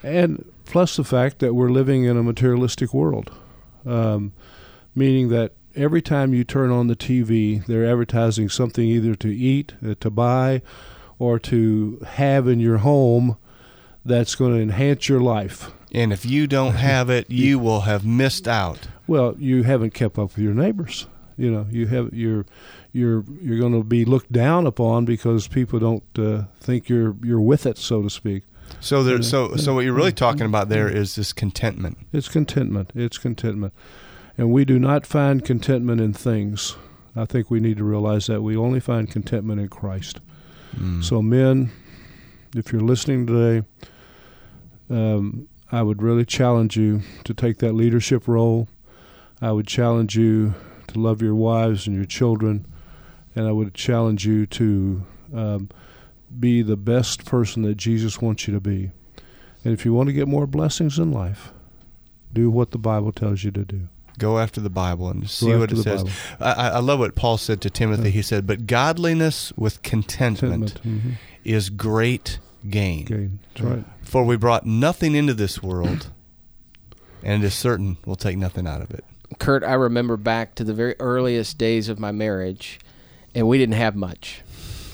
And 0.04 0.44
plus 0.64 0.94
the 0.96 1.02
fact 1.04 1.40
that 1.40 1.54
we're 1.54 1.70
living 1.70 2.04
in 2.04 2.16
a 2.16 2.22
materialistic 2.22 2.94
world, 2.94 3.32
um, 3.84 4.32
meaning 4.94 5.28
that 5.30 5.54
every 5.74 6.02
time 6.02 6.32
you 6.32 6.44
turn 6.44 6.70
on 6.70 6.86
the 6.86 6.94
TV, 6.94 7.64
they're 7.66 7.84
advertising 7.90 8.48
something 8.48 8.86
either 8.86 9.16
to 9.16 9.28
eat, 9.34 9.74
uh, 9.84 9.94
to 9.98 10.10
buy, 10.10 10.62
or 11.18 11.40
to 11.40 12.00
have 12.06 12.46
in 12.46 12.60
your 12.60 12.78
home 12.78 13.36
that's 14.04 14.36
going 14.36 14.54
to 14.54 14.60
enhance 14.62 15.08
your 15.08 15.20
life. 15.20 15.72
And 15.92 16.12
if 16.12 16.24
you 16.24 16.46
don't 16.46 16.74
have 16.90 17.10
it, 17.10 17.30
you 17.30 17.58
will 17.58 17.82
have 17.82 18.04
missed 18.04 18.46
out. 18.48 18.88
Well, 19.06 19.34
you 19.38 19.62
haven't 19.64 19.94
kept 19.94 20.18
up 20.18 20.30
with 20.36 20.38
your 20.38 20.54
neighbors. 20.54 21.06
You 21.36 21.50
know, 21.50 21.66
you 21.70 21.86
have 21.86 22.12
you're 22.12 22.44
you're 22.92 23.24
you're 23.40 23.58
going 23.58 23.72
to 23.72 23.82
be 23.82 24.04
looked 24.04 24.30
down 24.30 24.66
upon 24.66 25.04
because 25.06 25.48
people 25.48 25.78
don't 25.78 26.04
uh, 26.18 26.44
think 26.60 26.88
you're 26.88 27.16
you're 27.22 27.40
with 27.40 27.64
it, 27.66 27.78
so 27.78 28.02
to 28.02 28.10
speak. 28.10 28.44
So 28.78 29.02
there, 29.02 29.20
so 29.22 29.56
so 29.56 29.74
what 29.74 29.84
you're 29.84 29.94
really 29.94 30.12
talking 30.12 30.46
about 30.46 30.68
there 30.68 30.88
Mm-hmm. 30.88 30.98
this 30.98 31.32
contentment. 31.32 31.98
It's 32.12 32.28
contentment. 32.28 32.92
It's 32.94 33.18
contentment, 33.18 33.72
and 34.38 34.52
we 34.52 34.64
do 34.64 34.78
not 34.78 35.06
find 35.06 35.44
contentment 35.44 36.00
in 36.00 36.12
things. 36.12 36.76
I 37.16 37.24
think 37.24 37.50
we 37.50 37.58
need 37.58 37.78
to 37.78 37.84
realize 37.84 38.26
that 38.28 38.42
we 38.42 38.56
only 38.56 38.78
find 38.78 39.10
contentment 39.10 39.60
in 39.60 39.68
Christ. 39.68 40.20
Mm. 40.76 41.02
So, 41.02 41.20
men, 41.20 41.72
if 42.54 42.72
you're 42.72 42.80
listening 42.82 43.26
today, 43.26 43.66
um, 44.88 45.48
I 45.72 45.82
would 45.82 46.02
really 46.02 46.24
challenge 46.24 46.76
you 46.76 47.02
to 47.24 47.34
take 47.34 47.58
that 47.58 47.72
leadership 47.74 48.26
role. 48.26 48.68
I 49.40 49.52
would 49.52 49.66
challenge 49.66 50.16
you 50.16 50.54
to 50.88 50.98
love 50.98 51.22
your 51.22 51.34
wives 51.34 51.86
and 51.86 51.94
your 51.96 52.04
children, 52.04 52.66
and 53.34 53.46
I 53.46 53.52
would 53.52 53.74
challenge 53.74 54.26
you 54.26 54.46
to 54.46 55.06
um, 55.34 55.70
be 56.38 56.62
the 56.62 56.76
best 56.76 57.24
person 57.24 57.62
that 57.62 57.76
Jesus 57.76 58.20
wants 58.20 58.46
you 58.48 58.54
to 58.54 58.60
be. 58.60 58.90
And 59.64 59.72
if 59.72 59.84
you 59.84 59.92
want 59.94 60.08
to 60.08 60.12
get 60.12 60.26
more 60.26 60.46
blessings 60.46 60.98
in 60.98 61.12
life, 61.12 61.52
do 62.32 62.50
what 62.50 62.70
the 62.72 62.78
Bible 62.78 63.12
tells 63.12 63.44
you 63.44 63.50
to 63.52 63.64
do. 63.64 63.88
Go 64.18 64.38
after 64.38 64.60
the 64.60 64.70
Bible 64.70 65.08
and 65.08 65.28
see 65.30 65.54
what 65.54 65.72
it 65.72 65.76
says. 65.78 66.04
I, 66.40 66.52
I 66.70 66.78
love 66.80 66.98
what 66.98 67.14
Paul 67.14 67.38
said 67.38 67.60
to 67.62 67.70
Timothy. 67.70 68.04
Yeah. 68.04 68.10
He 68.10 68.22
said, 68.22 68.46
"But 68.46 68.66
godliness 68.66 69.50
with 69.56 69.82
contentment, 69.82 70.74
Contentment. 70.74 71.02
Mhm. 71.04 71.12
is 71.44 71.70
great 71.70 72.38
gain. 72.68 73.04
Okay, 73.10 73.30
that's 73.54 73.60
right. 73.62 73.84
For 74.10 74.24
we 74.24 74.36
brought 74.36 74.66
nothing 74.66 75.14
into 75.14 75.34
this 75.34 75.62
world, 75.62 76.10
and 77.22 77.44
it 77.44 77.46
is 77.46 77.54
certain 77.54 77.96
we'll 78.04 78.16
take 78.16 78.36
nothing 78.36 78.66
out 78.66 78.82
of 78.82 78.90
it." 78.90 79.04
Kurt, 79.38 79.62
I 79.62 79.74
remember 79.74 80.16
back 80.16 80.56
to 80.56 80.64
the 80.64 80.74
very 80.74 80.96
earliest 80.98 81.58
days 81.58 81.88
of 81.88 82.00
my 82.00 82.10
marriage, 82.10 82.80
and 83.36 83.46
we 83.46 83.56
didn't 83.56 83.76
have 83.76 83.94
much. 83.94 84.42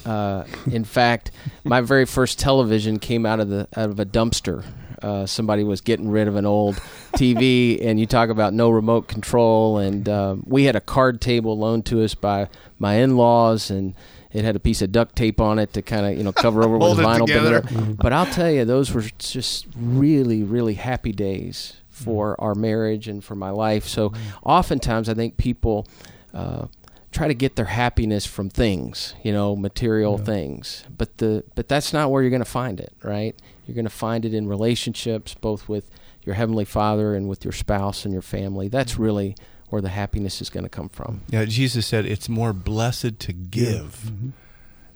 Uh, 0.05 0.45
in 0.71 0.85
fact, 0.85 1.31
my 1.65 1.81
very 1.81 2.05
first 2.05 2.39
television 2.39 2.99
came 2.99 3.25
out 3.25 3.41
of 3.41 3.49
the 3.49 3.67
out 3.75 3.89
of 3.89 3.99
a 3.99 4.05
dumpster. 4.05 4.67
Uh, 5.01 5.25
somebody 5.25 5.65
was 5.65 5.81
getting 5.81 6.11
rid 6.11 6.29
of 6.29 6.37
an 6.37 6.45
old 6.45 6.75
TV, 7.15 7.83
and 7.83 7.99
you 7.99 8.05
talk 8.05 8.29
about 8.29 8.53
no 8.53 8.69
remote 8.69 9.09
control. 9.09 9.79
And 9.79 10.07
uh, 10.11 10.37
we 10.45 10.65
had 10.65 10.77
a 10.77 10.81
card 10.83 11.23
table 11.23 11.57
loaned 11.57 11.87
to 11.87 12.05
us 12.05 12.15
by 12.15 12.51
my 12.79 12.97
in-laws, 12.97 13.71
and 13.71 13.95
it 14.33 14.45
had 14.45 14.57
a 14.57 14.61
piece 14.61 14.83
of 14.83 14.93
duct 14.93 15.17
tape 15.17 15.41
on 15.41 15.59
it 15.59 15.73
to 15.75 15.83
kind 15.83 16.07
of 16.07 16.17
you 16.17 16.25
know 16.25 16.33
cover 16.33 16.62
over 16.62 16.75
with 16.79 16.83
Hold 16.83 17.01
it 17.01 17.03
vinyl 17.03 17.27
together. 17.27 17.62
binder. 17.62 17.95
But 17.95 18.12
I'll 18.12 18.27
tell 18.27 18.51
you, 18.51 18.65
those 18.65 18.93
were 18.93 19.05
just 19.19 19.67
really, 19.77 20.43
really 20.43 20.75
happy 20.75 21.12
days 21.12 21.75
for 21.89 22.39
our 22.41 22.55
marriage 22.55 23.09
and 23.09 23.25
for 23.25 23.35
my 23.35 23.51
life. 23.51 23.87
So 23.87 24.12
oftentimes, 24.43 25.09
I 25.09 25.15
think 25.15 25.37
people 25.39 25.87
uh, 26.35 26.67
try 27.11 27.29
to 27.29 27.35
get 27.35 27.57
their 27.57 27.65
happiness 27.67 28.27
from 28.27 28.51
things, 28.51 29.15
you 29.23 29.33
know, 29.33 29.57
material 29.57 30.19
things. 30.19 30.85
But 30.95 31.19
the 31.19 31.45
but 31.55 31.69
that's 31.69 31.93
not 31.93 32.11
where 32.11 32.23
you're 32.23 32.31
going 32.31 32.41
to 32.41 32.45
find 32.45 32.79
it, 32.81 32.93
right? 33.03 33.35
You're 33.67 33.75
going 33.75 33.87
to 33.87 33.91
find 33.91 34.25
it 34.25 34.35
in 34.35 34.47
relationships, 34.47 35.35
both 35.35 35.69
with 35.69 35.91
your 36.23 36.35
heavenly 36.35 36.65
Father 36.65 37.15
and 37.15 37.29
with 37.29 37.45
your 37.45 37.53
spouse 37.53 38.05
and 38.05 38.12
your 38.12 38.23
family. 38.23 38.69
That's 38.69 38.99
really 38.99 39.35
where 39.71 39.83
the 39.83 39.89
happiness 39.89 40.41
is 40.41 40.49
going 40.51 40.65
to 40.65 40.71
come 40.71 40.89
from. 40.89 41.23
Yeah, 41.31 41.45
Jesus 41.45 41.87
said 41.87 42.07
it's 42.07 42.29
more 42.29 42.53
blessed 42.53 43.19
to 43.21 43.33
give 43.33 44.05
Mm-hmm. 44.07 44.31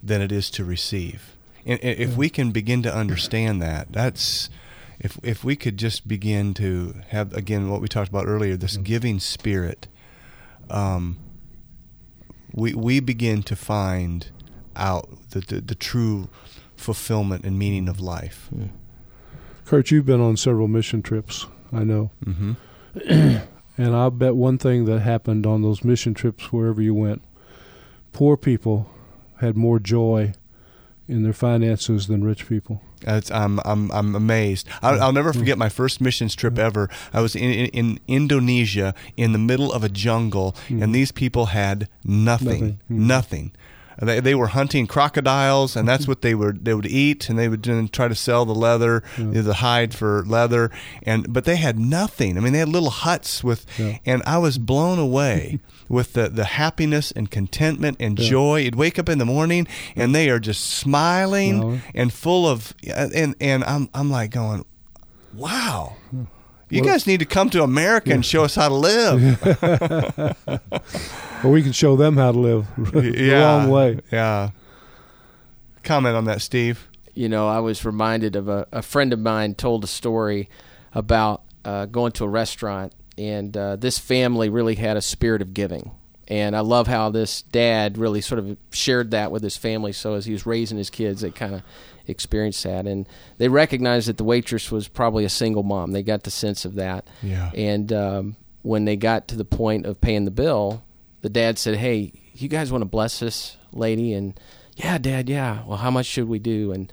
than 0.03 0.21
it 0.23 0.33
is 0.33 0.51
to 0.51 0.65
receive. 0.65 1.37
And 1.67 1.79
and 1.83 1.99
if 1.99 2.17
we 2.17 2.29
can 2.31 2.53
begin 2.53 2.83
to 2.85 2.95
understand 2.95 3.61
that, 3.61 3.93
that's 3.93 4.49
if 4.99 5.19
if 5.23 5.45
we 5.45 5.57
could 5.57 5.77
just 5.77 6.07
begin 6.09 6.55
to 6.55 6.95
have 7.09 7.33
again 7.35 7.69
what 7.71 7.81
we 7.83 7.89
talked 7.89 8.09
about 8.09 8.27
earlier, 8.27 8.57
this 8.57 8.77
giving 8.79 9.19
spirit, 9.21 9.87
um, 10.71 11.19
we 12.55 12.75
we 12.75 13.01
begin 13.01 13.43
to 13.43 13.57
find 13.57 14.31
out 14.75 15.09
the 15.31 15.41
the, 15.41 15.61
the 15.61 15.75
true 15.75 16.29
fulfillment 16.77 17.45
and 17.45 17.59
meaning 17.59 17.89
of 17.89 18.01
life. 18.01 18.49
Kurt, 19.67 19.91
you've 19.91 20.07
been 20.07 20.21
on 20.23 20.37
several 20.39 20.67
mission 20.67 21.03
trips, 21.03 21.47
I 21.73 21.85
know. 21.85 22.11
Mm-hmm. 22.25 23.37
And 23.79 23.95
I'll 23.95 24.11
bet 24.11 24.37
one 24.37 24.59
thing 24.59 24.85
that 24.87 25.01
happened 25.01 25.47
on 25.47 25.63
those 25.63 25.85
mission 25.85 26.15
trips, 26.15 26.53
wherever 26.53 26.83
you 26.83 26.95
went, 26.95 27.23
poor 28.13 28.37
people 28.37 28.91
had 29.39 29.57
more 29.57 29.79
joy 29.79 30.35
in 31.09 31.23
their 31.23 31.33
finances 31.33 32.07
than 32.07 32.23
rich 32.23 32.49
people. 32.49 32.83
It's, 33.03 33.31
I'm 33.31 33.59
I'm 33.65 33.91
I'm 33.93 34.15
amazed. 34.15 34.69
I'll, 34.83 35.03
I'll 35.03 35.13
never 35.13 35.33
forget 35.33 35.57
my 35.57 35.71
first 35.71 36.01
missions 36.01 36.35
trip 36.35 36.55
mm-hmm. 36.55 36.67
ever. 36.67 36.91
I 37.13 37.21
was 37.21 37.35
in, 37.35 37.51
in, 37.51 37.67
in 37.67 38.01
Indonesia 38.07 38.95
in 39.17 39.33
the 39.33 39.39
middle 39.39 39.73
of 39.73 39.83
a 39.83 39.89
jungle, 39.89 40.55
and 40.69 40.81
mm-hmm. 40.83 40.93
these 40.93 41.11
people 41.11 41.47
had 41.47 41.89
nothing, 42.05 42.47
Nothing. 42.47 42.73
Mm-hmm. 42.73 43.07
nothing. 43.07 43.53
They, 44.01 44.21
they 44.21 44.35
were 44.35 44.49
hunting 44.49 44.87
crocodiles, 44.87 45.77
and 45.77 45.87
that's 45.89 46.09
what 46.11 46.23
they 46.23 46.35
would 46.35 46.65
they 46.65 46.75
would 46.75 46.87
eat, 46.87 47.29
and 47.29 47.39
they 47.39 47.49
would 47.49 47.63
then 47.63 47.89
try 47.89 48.09
to 48.09 48.15
sell 48.15 48.45
the 48.45 48.55
leather, 48.55 49.03
the 49.19 49.55
hide 49.55 49.95
for 49.95 50.25
leather, 50.27 50.71
and 51.03 51.33
but 51.33 51.45
they 51.45 51.57
had 51.57 51.79
nothing. 51.79 52.37
I 52.37 52.41
mean, 52.41 52.53
they 52.53 52.59
had 52.61 52.69
little 52.69 52.91
huts 52.91 53.45
with, 53.45 53.67
Yeah. 53.79 53.99
and 54.07 54.23
I 54.27 54.39
was 54.39 54.59
blown 54.59 54.99
away 54.99 55.59
with 55.89 56.15
the 56.15 56.29
the 56.29 56.45
happiness 56.45 57.11
and 57.13 57.31
contentment 57.31 57.97
and 58.01 58.17
joy. 58.17 58.61
You'd 58.61 58.75
wake 58.77 58.99
up 58.99 59.09
in 59.09 59.19
the 59.19 59.27
morning, 59.27 59.67
and 59.97 60.15
they 60.15 60.31
are 60.31 60.41
just 60.41 60.65
smiling 60.65 61.59
Smiling. 61.61 61.83
and 61.95 62.13
full 62.13 62.49
of, 62.49 62.75
and 62.89 63.35
and 63.41 63.65
I'm 63.65 63.89
I'm 63.93 64.11
like 64.11 64.31
going, 64.31 64.65
wow. 65.35 65.97
You 66.71 66.83
Well- 66.83 66.93
guys 66.93 67.07
need 67.07 67.19
to 67.21 67.27
come 67.27 67.51
to 67.51 67.63
America 67.63 68.13
and 68.13 68.25
show 68.25 68.45
us 68.45 68.55
how 68.55 68.69
to 68.69 68.75
live. 68.75 70.37
Or 71.43 71.51
we 71.51 71.63
can 71.63 71.73
show 71.73 71.97
them 71.97 72.19
how 72.19 72.33
to 72.33 72.39
live 72.39 72.67
the 72.93 73.15
yeah, 73.17 73.43
wrong 73.63 73.71
way. 73.71 73.99
Yeah. 74.13 74.51
comment 75.83 76.15
on 76.15 76.27
that, 76.27 76.43
Steve? 76.43 76.87
You 77.15 77.31
know, 77.31 77.49
I 77.49 77.61
was 77.61 77.83
reminded 77.85 78.37
of 78.37 78.47
a, 78.49 78.67
a 78.73 78.83
friend 78.83 79.11
of 79.15 79.21
mine 79.21 79.55
told 79.55 79.83
a 79.83 79.87
story 79.87 80.51
about 80.95 81.43
uh, 81.65 81.87
going 81.87 82.13
to 82.13 82.25
a 82.25 82.29
restaurant, 82.29 82.93
and 83.17 83.57
uh, 83.57 83.77
this 83.77 83.99
family 83.99 84.51
really 84.51 84.75
had 84.75 84.99
a 84.99 85.03
spirit 85.03 85.41
of 85.41 85.55
giving. 85.55 85.93
And 86.29 86.55
I 86.55 86.61
love 86.61 86.87
how 86.87 87.09
this 87.11 87.41
dad 87.43 87.97
really 87.97 88.21
sort 88.21 88.39
of 88.39 88.59
shared 88.71 89.11
that 89.13 89.33
with 89.33 89.43
his 89.43 89.57
family. 89.57 89.93
So 89.93 90.15
as 90.15 90.27
he 90.27 90.33
was 90.33 90.45
raising 90.45 90.77
his 90.79 90.91
kids, 90.91 91.23
they 91.23 91.31
kind 91.31 91.55
of 91.55 91.63
experienced 92.11 92.63
that, 92.65 92.87
and 92.87 93.09
they 93.39 93.49
recognized 93.49 94.09
that 94.09 94.17
the 94.19 94.25
waitress 94.25 94.71
was 94.71 94.89
probably 94.89 95.25
a 95.25 95.29
single 95.31 95.63
mom. 95.63 95.93
They 95.93 96.03
got 96.03 96.25
the 96.25 96.31
sense 96.31 96.65
of 96.65 96.75
that. 96.75 97.07
Yeah. 97.23 97.51
And 97.55 97.93
um, 97.93 98.37
when 98.63 98.85
they 98.85 98.97
got 98.97 99.29
to 99.29 99.37
the 99.37 99.45
point 99.45 99.87
of 99.87 100.01
paying 100.01 100.25
the 100.25 100.31
bill, 100.31 100.83
the 101.23 101.29
dad 101.31 101.59
said, 101.59 101.77
"Hey, 101.77 102.13
you 102.35 102.49
guys 102.49 102.71
want 102.73 102.83
to 102.83 102.87
bless 102.87 103.21
this 103.21 103.57
lady?" 103.73 104.13
And 104.13 104.39
yeah, 104.77 104.99
Dad, 104.99 105.29
yeah. 105.29 105.63
Well, 105.67 105.79
how 105.79 105.91
much 105.91 106.07
should 106.07 106.29
we 106.29 106.39
do? 106.39 106.73
And 106.73 106.93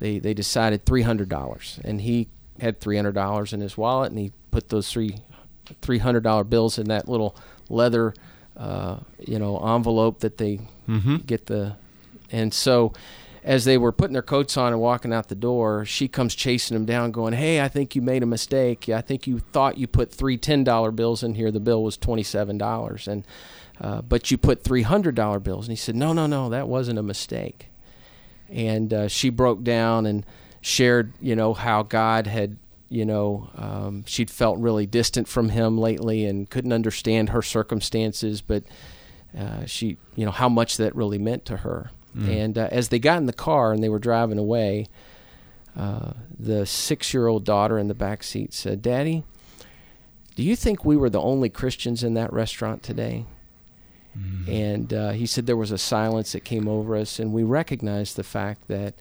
they 0.00 0.18
they 0.18 0.34
decided 0.34 0.84
three 0.84 1.02
hundred 1.02 1.28
dollars, 1.28 1.78
and 1.84 2.00
he 2.00 2.28
had 2.60 2.80
three 2.80 2.96
hundred 2.96 3.14
dollars 3.14 3.52
in 3.52 3.60
his 3.60 3.76
wallet, 3.76 4.10
and 4.10 4.18
he 4.18 4.32
put 4.50 4.68
those 4.68 4.90
three 4.90 5.16
three 5.82 5.98
hundred 5.98 6.22
dollar 6.24 6.44
bills 6.44 6.78
in 6.78 6.88
that 6.88 7.08
little 7.08 7.36
leather, 7.68 8.14
uh, 8.56 8.98
you 9.20 9.38
know, 9.38 9.58
envelope 9.74 10.20
that 10.20 10.38
they 10.38 10.60
Mm-hmm. 10.88 11.16
get 11.26 11.46
the, 11.46 11.76
and 12.32 12.52
so. 12.54 12.92
As 13.48 13.64
they 13.64 13.78
were 13.78 13.92
putting 13.92 14.12
their 14.12 14.20
coats 14.20 14.58
on 14.58 14.74
and 14.74 14.82
walking 14.82 15.10
out 15.10 15.28
the 15.28 15.34
door, 15.34 15.86
she 15.86 16.06
comes 16.06 16.34
chasing 16.34 16.74
them 16.74 16.84
down, 16.84 17.12
going, 17.12 17.32
"Hey, 17.32 17.62
I 17.62 17.68
think 17.68 17.96
you 17.96 18.02
made 18.02 18.22
a 18.22 18.26
mistake. 18.26 18.90
I 18.90 19.00
think 19.00 19.26
you 19.26 19.38
thought 19.38 19.78
you 19.78 19.86
put 19.86 20.12
three 20.12 20.36
ten 20.36 20.64
dollar 20.64 20.90
bills 20.90 21.22
in 21.22 21.34
here. 21.34 21.50
The 21.50 21.58
bill 21.58 21.82
was 21.82 21.96
twenty 21.96 22.22
seven 22.22 22.58
dollars, 22.58 23.08
and 23.08 23.24
uh, 23.80 24.02
but 24.02 24.30
you 24.30 24.36
put 24.36 24.62
three 24.62 24.82
hundred 24.82 25.14
dollar 25.14 25.38
bills." 25.38 25.66
And 25.66 25.72
he 25.72 25.80
said, 25.80 25.96
"No, 25.96 26.12
no, 26.12 26.26
no, 26.26 26.50
that 26.50 26.68
wasn't 26.68 26.98
a 26.98 27.02
mistake." 27.02 27.68
And 28.50 28.92
uh, 28.92 29.08
she 29.08 29.30
broke 29.30 29.64
down 29.64 30.04
and 30.04 30.26
shared, 30.60 31.14
you 31.18 31.34
know, 31.34 31.54
how 31.54 31.82
God 31.82 32.26
had, 32.26 32.58
you 32.90 33.06
know, 33.06 33.48
um, 33.54 34.04
she'd 34.06 34.30
felt 34.30 34.58
really 34.58 34.84
distant 34.84 35.26
from 35.26 35.48
Him 35.48 35.78
lately 35.78 36.26
and 36.26 36.50
couldn't 36.50 36.72
understand 36.74 37.30
her 37.30 37.40
circumstances, 37.40 38.42
but 38.42 38.64
uh, 39.36 39.64
she, 39.64 39.96
you 40.16 40.26
know, 40.26 40.32
how 40.32 40.50
much 40.50 40.76
that 40.76 40.94
really 40.94 41.18
meant 41.18 41.46
to 41.46 41.58
her. 41.58 41.90
And 42.28 42.58
uh, 42.58 42.68
as 42.70 42.88
they 42.88 42.98
got 42.98 43.18
in 43.18 43.26
the 43.26 43.32
car 43.32 43.72
and 43.72 43.82
they 43.82 43.88
were 43.88 43.98
driving 43.98 44.38
away, 44.38 44.88
uh, 45.76 46.12
the 46.38 46.66
six-year-old 46.66 47.44
daughter 47.44 47.78
in 47.78 47.88
the 47.88 47.94
back 47.94 48.22
seat 48.22 48.52
said, 48.52 48.82
"Daddy." 48.82 49.24
Do 50.34 50.44
you 50.44 50.54
think 50.54 50.84
we 50.84 50.96
were 50.96 51.10
the 51.10 51.20
only 51.20 51.48
Christians 51.48 52.04
in 52.04 52.14
that 52.14 52.32
restaurant 52.32 52.84
today? 52.84 53.26
And 54.48 54.92
uh, 54.94 55.10
he 55.10 55.26
said 55.26 55.46
there 55.46 55.56
was 55.56 55.72
a 55.72 55.78
silence 55.78 56.32
that 56.32 56.44
came 56.44 56.68
over 56.68 56.96
us, 56.96 57.18
and 57.18 57.32
we 57.32 57.42
recognized 57.42 58.16
the 58.16 58.24
fact 58.24 58.68
that 58.68 58.94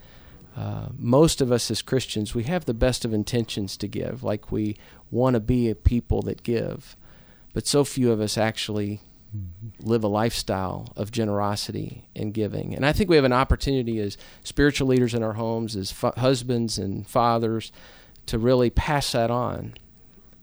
uh, 0.55 0.87
most 0.97 1.39
of 1.39 1.51
us 1.51 1.69
as 1.69 1.81
Christians, 1.83 2.33
we 2.33 2.43
have 2.43 2.65
the 2.65 2.73
best 2.73 3.05
of 3.05 3.13
intentions 3.13 3.77
to 3.77 3.87
give, 3.87 4.23
like 4.23 4.51
we 4.51 4.77
want 5.11 5.35
to 5.35 5.39
be 5.39 5.69
a 5.69 5.75
people 5.75 6.21
that 6.23 6.41
give, 6.43 6.95
but 7.53 7.67
so 7.67 7.83
few 7.83 8.11
of 8.11 8.19
us 8.19 8.37
actually 8.37 8.99
live 9.79 10.03
a 10.03 10.07
lifestyle 10.07 10.91
of 10.95 11.11
generosity 11.11 12.07
and 12.15 12.33
giving. 12.33 12.73
And 12.75 12.85
I 12.85 12.93
think 12.93 13.09
we 13.09 13.15
have 13.15 13.25
an 13.25 13.33
opportunity 13.33 13.99
as 13.99 14.17
spiritual 14.43 14.87
leaders 14.87 15.13
in 15.13 15.23
our 15.23 15.33
homes, 15.33 15.75
as 15.75 15.91
fa- 15.91 16.13
husbands 16.17 16.77
and 16.77 17.07
fathers, 17.07 17.71
to 18.27 18.37
really 18.37 18.69
pass 18.69 19.11
that 19.11 19.29
on 19.31 19.75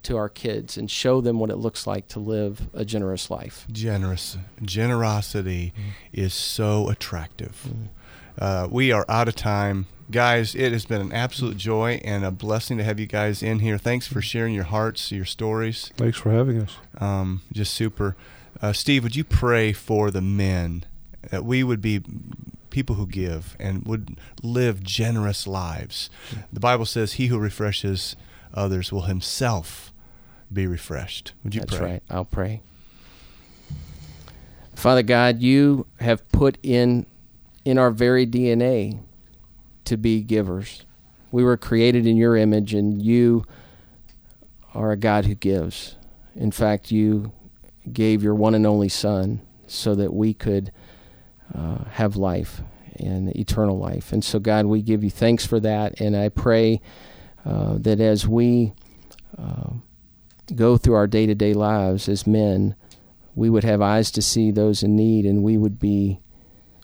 to 0.04 0.16
our 0.16 0.28
kids 0.28 0.76
and 0.76 0.90
show 0.90 1.20
them 1.20 1.38
what 1.38 1.50
it 1.50 1.56
looks 1.56 1.86
like 1.86 2.08
to 2.08 2.20
live 2.20 2.68
a 2.74 2.84
generous 2.84 3.30
life. 3.30 3.66
Generous 3.72 4.36
generosity 4.62 5.72
is 6.12 6.34
so 6.34 6.88
attractive. 6.88 7.66
Uh, 8.38 8.68
we 8.70 8.92
are 8.92 9.04
out 9.08 9.28
of 9.28 9.34
time. 9.34 9.86
Guys, 10.10 10.54
it 10.54 10.72
has 10.72 10.84
been 10.84 11.00
an 11.00 11.12
absolute 11.12 11.56
joy 11.56 12.00
and 12.04 12.24
a 12.24 12.30
blessing 12.30 12.76
to 12.76 12.84
have 12.84 13.00
you 13.00 13.06
guys 13.06 13.42
in 13.42 13.60
here. 13.60 13.78
Thanks 13.78 14.06
for 14.06 14.20
sharing 14.20 14.52
your 14.52 14.64
hearts, 14.64 15.10
your 15.10 15.24
stories. 15.24 15.90
Thanks 15.96 16.18
for 16.18 16.30
having 16.30 16.60
us. 16.60 16.76
Um, 16.98 17.40
just 17.52 17.72
super. 17.72 18.14
Uh, 18.60 18.72
Steve, 18.72 19.02
would 19.02 19.16
you 19.16 19.24
pray 19.24 19.72
for 19.72 20.10
the 20.10 20.20
men 20.20 20.84
that 21.30 21.44
we 21.44 21.62
would 21.62 21.80
be 21.80 22.02
people 22.70 22.96
who 22.96 23.06
give 23.06 23.56
and 23.58 23.84
would 23.86 24.16
live 24.42 24.82
generous 24.82 25.46
lives? 25.46 26.10
The 26.52 26.60
Bible 26.60 26.86
says, 26.86 27.14
"He 27.14 27.26
who 27.26 27.38
refreshes 27.38 28.16
others 28.52 28.92
will 28.92 29.02
himself 29.02 29.92
be 30.52 30.66
refreshed." 30.66 31.32
Would 31.42 31.54
you 31.54 31.60
That's 31.60 31.76
pray? 31.76 31.90
right. 31.92 32.02
I'll 32.08 32.24
pray. 32.24 32.62
Father 34.74 35.02
God, 35.02 35.40
you 35.40 35.86
have 36.00 36.28
put 36.30 36.58
in 36.62 37.06
in 37.64 37.78
our 37.78 37.90
very 37.90 38.26
DNA 38.26 39.00
to 39.84 39.96
be 39.96 40.20
givers. 40.22 40.84
We 41.30 41.42
were 41.42 41.56
created 41.56 42.06
in 42.06 42.16
your 42.16 42.36
image 42.36 42.74
and 42.74 43.02
you 43.02 43.44
are 44.74 44.90
a 44.90 44.96
God 44.96 45.26
who 45.26 45.34
gives. 45.34 45.96
In 46.34 46.50
fact, 46.50 46.90
you 46.90 47.32
gave 47.92 48.22
your 48.22 48.34
one 48.34 48.54
and 48.54 48.66
only 48.66 48.88
son 48.88 49.40
so 49.66 49.94
that 49.94 50.12
we 50.12 50.34
could 50.34 50.72
uh, 51.54 51.84
have 51.84 52.16
life 52.16 52.62
and 52.98 53.34
eternal 53.36 53.78
life. 53.78 54.12
And 54.12 54.24
so 54.24 54.38
God, 54.38 54.66
we 54.66 54.82
give 54.82 55.02
you 55.02 55.10
thanks 55.10 55.46
for 55.46 55.60
that 55.60 56.00
and 56.00 56.16
I 56.16 56.28
pray 56.28 56.80
uh, 57.44 57.76
that 57.78 58.00
as 58.00 58.26
we 58.26 58.72
uh, 59.36 59.70
go 60.54 60.76
through 60.76 60.94
our 60.94 61.06
day 61.06 61.26
to 61.26 61.34
day 61.34 61.54
lives 61.54 62.08
as 62.08 62.26
men, 62.26 62.74
we 63.34 63.50
would 63.50 63.64
have 63.64 63.82
eyes 63.82 64.10
to 64.12 64.22
see 64.22 64.50
those 64.50 64.82
in 64.82 64.96
need 64.96 65.26
and 65.26 65.42
we 65.42 65.58
would 65.58 65.78
be 65.78 66.20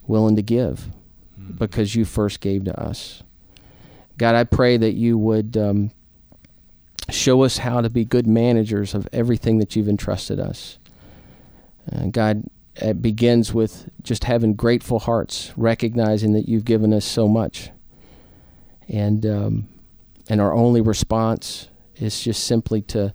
willing 0.06 0.36
to 0.36 0.42
give 0.42 0.88
because 1.56 1.94
you 1.94 2.04
first 2.04 2.40
gave 2.40 2.64
to 2.64 2.80
us. 2.80 3.22
God, 4.18 4.34
I 4.34 4.44
pray 4.44 4.76
that 4.76 4.92
you 4.92 5.16
would 5.16 5.56
um, 5.56 5.92
show 7.08 7.42
us 7.42 7.58
how 7.58 7.80
to 7.80 7.88
be 7.88 8.04
good 8.04 8.26
managers 8.26 8.94
of 8.94 9.08
everything 9.12 9.58
that 9.58 9.76
you've 9.76 9.88
entrusted 9.88 10.38
us. 10.38 10.78
Uh, 11.90 12.06
God, 12.06 12.44
it 12.76 13.02
begins 13.02 13.52
with 13.52 13.88
just 14.02 14.24
having 14.24 14.54
grateful 14.54 14.98
hearts, 14.98 15.52
recognizing 15.56 16.32
that 16.32 16.48
you've 16.48 16.64
given 16.64 16.92
us 16.92 17.04
so 17.04 17.28
much. 17.28 17.70
And, 18.88 19.24
um, 19.26 19.68
and 20.28 20.40
our 20.40 20.52
only 20.52 20.80
response 20.80 21.68
is 21.96 22.22
just 22.22 22.44
simply 22.44 22.82
to 22.82 23.14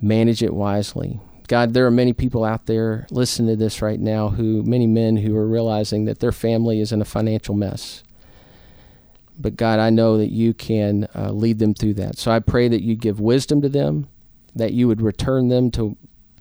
manage 0.00 0.42
it 0.42 0.54
wisely. 0.54 1.20
God, 1.48 1.74
there 1.74 1.86
are 1.86 1.92
many 1.92 2.12
people 2.12 2.44
out 2.44 2.66
there 2.66 3.06
listening 3.10 3.48
to 3.48 3.56
this 3.56 3.80
right 3.80 4.00
now 4.00 4.30
who, 4.30 4.62
many 4.64 4.86
men 4.86 5.16
who 5.16 5.36
are 5.36 5.46
realizing 5.46 6.06
that 6.06 6.18
their 6.18 6.32
family 6.32 6.80
is 6.80 6.90
in 6.90 7.00
a 7.00 7.04
financial 7.04 7.54
mess. 7.54 8.02
But 9.38 9.56
God, 9.56 9.78
I 9.78 9.90
know 9.90 10.18
that 10.18 10.32
you 10.32 10.54
can 10.54 11.06
uh, 11.14 11.30
lead 11.30 11.58
them 11.58 11.74
through 11.74 11.94
that. 11.94 12.18
So 12.18 12.30
I 12.30 12.40
pray 12.40 12.68
that 12.68 12.82
you 12.82 12.96
give 12.96 13.20
wisdom 13.20 13.60
to 13.62 13.68
them, 13.68 14.08
that 14.54 14.72
you 14.72 14.88
would 14.88 15.02
return 15.02 15.48
them 15.48 15.70
to, 15.72 15.96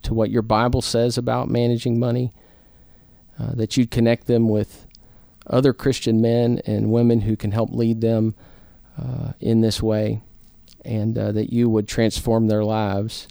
to 0.06 0.13
what 0.13 0.30
your 0.30 0.41
Bible 0.41 0.82
says 0.82 1.18
about 1.18 1.50
managing 1.50 2.00
money, 2.00 2.32
uh, 3.39 3.54
that 3.56 3.76
you'd 3.76 3.91
connect 3.91 4.28
them 4.28 4.48
with 4.48 4.88
other 5.48 5.74
Christian 5.74 6.22
men 6.22 6.62
and 6.65 6.91
women 6.91 7.22
who 7.22 7.36
can 7.36 7.52
help 7.52 7.72
lead 7.72 8.02
them 8.02 8.36
uh, 8.98 9.34
in 9.39 9.62
this 9.62 9.82
way, 9.82 10.22
and 10.84 11.18
uh, 11.18 11.32
that 11.32 11.52
you 11.52 11.70
would 11.70 11.88
transform 11.88 12.48
their 12.48 12.63
lives 12.63 13.28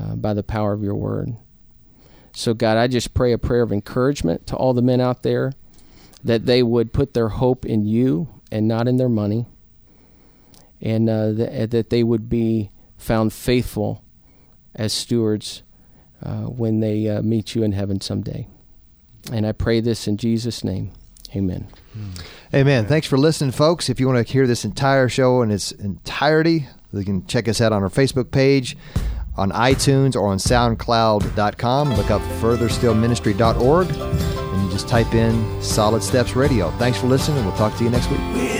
uh, 0.00 0.14
by 0.14 0.32
the 0.32 0.42
power 0.42 0.72
of 0.72 0.82
your 0.82 0.94
word. 0.94 1.36
So, 2.32 2.54
God, 2.54 2.76
I 2.76 2.86
just 2.86 3.14
pray 3.14 3.32
a 3.32 3.38
prayer 3.38 3.62
of 3.62 3.72
encouragement 3.72 4.46
to 4.46 4.56
all 4.56 4.72
the 4.72 4.82
men 4.82 5.00
out 5.00 5.22
there 5.22 5.52
that 6.24 6.46
they 6.46 6.62
would 6.62 6.92
put 6.92 7.14
their 7.14 7.28
hope 7.28 7.64
in 7.64 7.84
you 7.84 8.28
and 8.50 8.66
not 8.66 8.88
in 8.88 8.96
their 8.96 9.08
money, 9.08 9.46
and 10.80 11.10
uh, 11.10 11.32
th- 11.34 11.70
that 11.70 11.90
they 11.90 12.02
would 12.02 12.28
be 12.28 12.70
found 12.96 13.32
faithful 13.32 14.02
as 14.74 14.92
stewards 14.92 15.62
uh, 16.22 16.42
when 16.42 16.80
they 16.80 17.08
uh, 17.08 17.22
meet 17.22 17.54
you 17.54 17.62
in 17.62 17.72
heaven 17.72 18.00
someday. 18.00 18.46
And 19.32 19.46
I 19.46 19.52
pray 19.52 19.80
this 19.80 20.06
in 20.08 20.16
Jesus' 20.16 20.64
name. 20.64 20.92
Amen. 21.36 21.66
Amen. 22.54 22.86
Thanks 22.86 23.06
for 23.06 23.18
listening, 23.18 23.50
folks. 23.50 23.88
If 23.90 24.00
you 24.00 24.06
want 24.06 24.26
to 24.26 24.32
hear 24.32 24.46
this 24.46 24.64
entire 24.64 25.08
show 25.08 25.42
in 25.42 25.50
its 25.50 25.72
entirety, 25.72 26.66
you 26.92 27.04
can 27.04 27.26
check 27.26 27.48
us 27.48 27.60
out 27.60 27.72
on 27.72 27.82
our 27.82 27.90
Facebook 27.90 28.30
page, 28.30 28.76
on 29.36 29.50
iTunes, 29.50 30.16
or 30.16 30.28
on 30.28 30.38
SoundCloud.com. 30.38 31.94
Look 31.94 32.10
up 32.10 32.22
furtherstillministry.org, 32.40 33.90
and 33.90 34.70
just 34.70 34.88
type 34.88 35.12
in 35.12 35.62
Solid 35.62 36.02
Steps 36.02 36.34
Radio. 36.34 36.70
Thanks 36.78 36.98
for 36.98 37.08
listening. 37.08 37.38
and 37.38 37.46
We'll 37.46 37.56
talk 37.56 37.76
to 37.76 37.84
you 37.84 37.90
next 37.90 38.08
week. 38.10 38.57